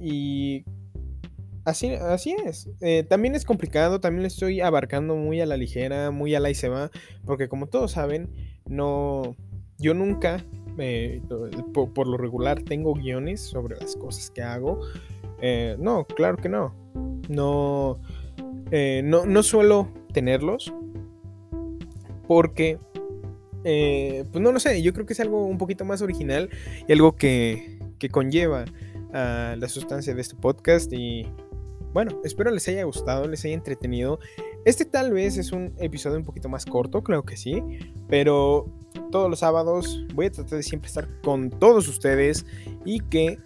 Y 0.00 0.64
así, 1.64 1.92
así 1.94 2.34
es. 2.44 2.68
Eh, 2.80 3.04
también 3.04 3.34
es 3.34 3.44
complicado, 3.44 4.00
también 4.00 4.22
le 4.22 4.28
estoy 4.28 4.60
abarcando 4.60 5.16
muy 5.16 5.40
a 5.40 5.46
la 5.46 5.56
ligera, 5.56 6.10
muy 6.10 6.34
a 6.34 6.40
la 6.40 6.50
y 6.50 6.54
se 6.54 6.68
va, 6.68 6.90
porque 7.24 7.48
como 7.48 7.68
todos 7.68 7.92
saben, 7.92 8.30
no, 8.66 9.36
yo 9.78 9.94
nunca 9.94 10.44
eh, 10.78 11.20
por, 11.72 12.06
lo 12.06 12.16
regular 12.16 12.62
tengo 12.62 12.94
guiones 12.94 13.40
sobre 13.40 13.76
las 13.76 13.96
cosas 13.96 14.30
que 14.30 14.42
hago. 14.42 14.80
Eh, 15.40 15.76
no, 15.78 16.04
claro 16.04 16.36
que 16.36 16.48
no. 16.48 16.74
No, 17.28 17.98
no, 19.04 19.26
no 19.26 19.42
suelo 19.42 19.88
tenerlos 20.12 20.72
porque, 22.26 22.78
pues 23.62 24.40
no 24.40 24.52
lo 24.52 24.60
sé, 24.60 24.82
yo 24.82 24.92
creo 24.92 25.06
que 25.06 25.12
es 25.12 25.20
algo 25.20 25.44
un 25.46 25.58
poquito 25.58 25.84
más 25.84 26.02
original 26.02 26.50
y 26.86 26.92
algo 26.92 27.16
que, 27.16 27.78
que 27.98 28.08
conlleva 28.08 28.64
a 29.12 29.56
la 29.58 29.68
sustancia 29.68 30.14
de 30.14 30.20
este 30.20 30.36
podcast 30.36 30.92
y 30.92 31.26
bueno, 31.92 32.20
espero 32.22 32.50
les 32.50 32.68
haya 32.68 32.84
gustado, 32.84 33.26
les 33.26 33.44
haya 33.44 33.54
entretenido. 33.54 34.18
Este 34.64 34.84
tal 34.84 35.12
vez 35.12 35.38
es 35.38 35.52
un 35.52 35.72
episodio 35.78 36.18
un 36.18 36.24
poquito 36.24 36.48
más 36.48 36.66
corto, 36.66 37.02
creo 37.02 37.24
que 37.24 37.36
sí, 37.36 37.62
pero 38.08 38.66
todos 39.10 39.30
los 39.30 39.40
sábados 39.40 40.04
voy 40.14 40.26
a 40.26 40.30
tratar 40.30 40.58
de 40.58 40.62
siempre 40.62 40.88
estar 40.88 41.08
con 41.22 41.50
todos 41.50 41.88
ustedes 41.88 42.46
y 42.84 43.00
que 43.00 43.38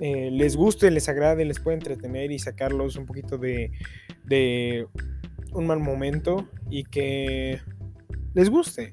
eh, 0.00 0.30
les 0.30 0.56
guste, 0.56 0.90
les 0.90 1.08
agrade, 1.08 1.44
les 1.44 1.58
pueda 1.58 1.76
entretener 1.76 2.30
y 2.30 2.38
sacarlos 2.38 2.96
un 2.96 3.06
poquito 3.06 3.38
de, 3.38 4.86
un 5.52 5.66
mal 5.66 5.80
momento 5.80 6.48
y 6.70 6.84
que 6.84 7.60
les 8.34 8.50
guste. 8.50 8.92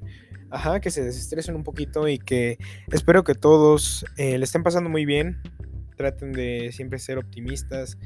Ajá, 0.52 0.80
que 0.80 0.90
se 0.90 1.04
desestresen 1.04 1.56
un 1.56 1.64
poquito 1.64 2.08
y 2.08 2.18
que 2.18 2.58
espero 2.92 3.24
que 3.24 3.36
todos 3.36 4.06
eh, 4.18 4.38
le 4.38 4.46
estén 4.46 4.64
pasando 4.64 4.90
muy 4.90 5.06
bien. 5.06 5.42
Traten 5.98 6.34
de 6.34 6.72
siempre 6.72 7.00
ser 7.00 7.18
optimistas, 7.18 7.98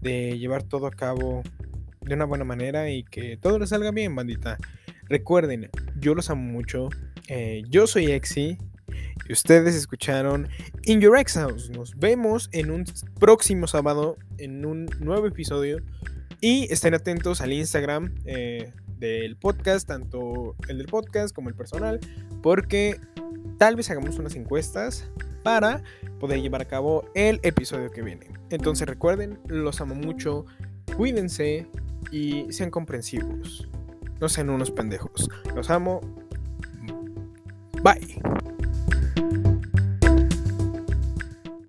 de 0.00 0.38
llevar 0.38 0.62
todo 0.62 0.86
a 0.86 0.90
cabo 0.90 1.42
de 2.00 2.14
una 2.14 2.24
buena 2.24 2.44
manera 2.44 2.90
y 2.90 3.04
que 3.04 3.36
todo 3.36 3.58
les 3.58 3.70
salga 3.70 3.90
bien, 3.90 4.14
bandita. 4.14 4.58
Recuerden, 5.08 5.70
yo 5.98 6.14
los 6.14 6.30
amo 6.30 6.42
mucho. 6.42 6.90
Eh, 7.28 7.62
yo 7.68 7.86
soy 7.86 8.12
Exi. 8.12 8.58
Y 9.28 9.32
ustedes 9.32 9.74
escucharon 9.74 10.48
In 10.84 11.00
Your 11.00 11.18
Ex 11.18 11.34
House. 11.34 11.70
Nos 11.70 11.98
vemos 11.98 12.48
en 12.52 12.70
un 12.70 12.84
próximo 13.18 13.66
sábado 13.66 14.16
en 14.38 14.64
un 14.64 14.86
nuevo 15.00 15.26
episodio. 15.26 15.78
Y 16.40 16.72
estén 16.72 16.94
atentos 16.94 17.40
al 17.40 17.52
Instagram 17.52 18.14
eh, 18.24 18.72
del 18.98 19.36
podcast, 19.36 19.88
tanto 19.88 20.54
el 20.68 20.78
del 20.78 20.86
podcast 20.86 21.34
como 21.34 21.48
el 21.48 21.54
personal, 21.54 22.00
porque 22.42 23.00
tal 23.58 23.76
vez 23.76 23.90
hagamos 23.90 24.18
unas 24.18 24.36
encuestas 24.36 25.10
para 25.42 25.82
poder 26.20 26.40
llevar 26.40 26.62
a 26.62 26.66
cabo 26.66 27.10
el 27.14 27.40
episodio 27.42 27.90
que 27.90 28.02
viene. 28.02 28.28
Entonces 28.50 28.88
recuerden, 28.88 29.38
los 29.46 29.80
amo 29.80 29.94
mucho, 29.94 30.46
cuídense 30.96 31.66
y 32.12 32.46
sean 32.50 32.70
comprensivos. 32.70 33.68
No 34.20 34.28
sean 34.28 34.50
unos 34.50 34.70
pendejos. 34.70 35.28
Los 35.54 35.70
amo. 35.70 36.00
Bye. 37.82 38.20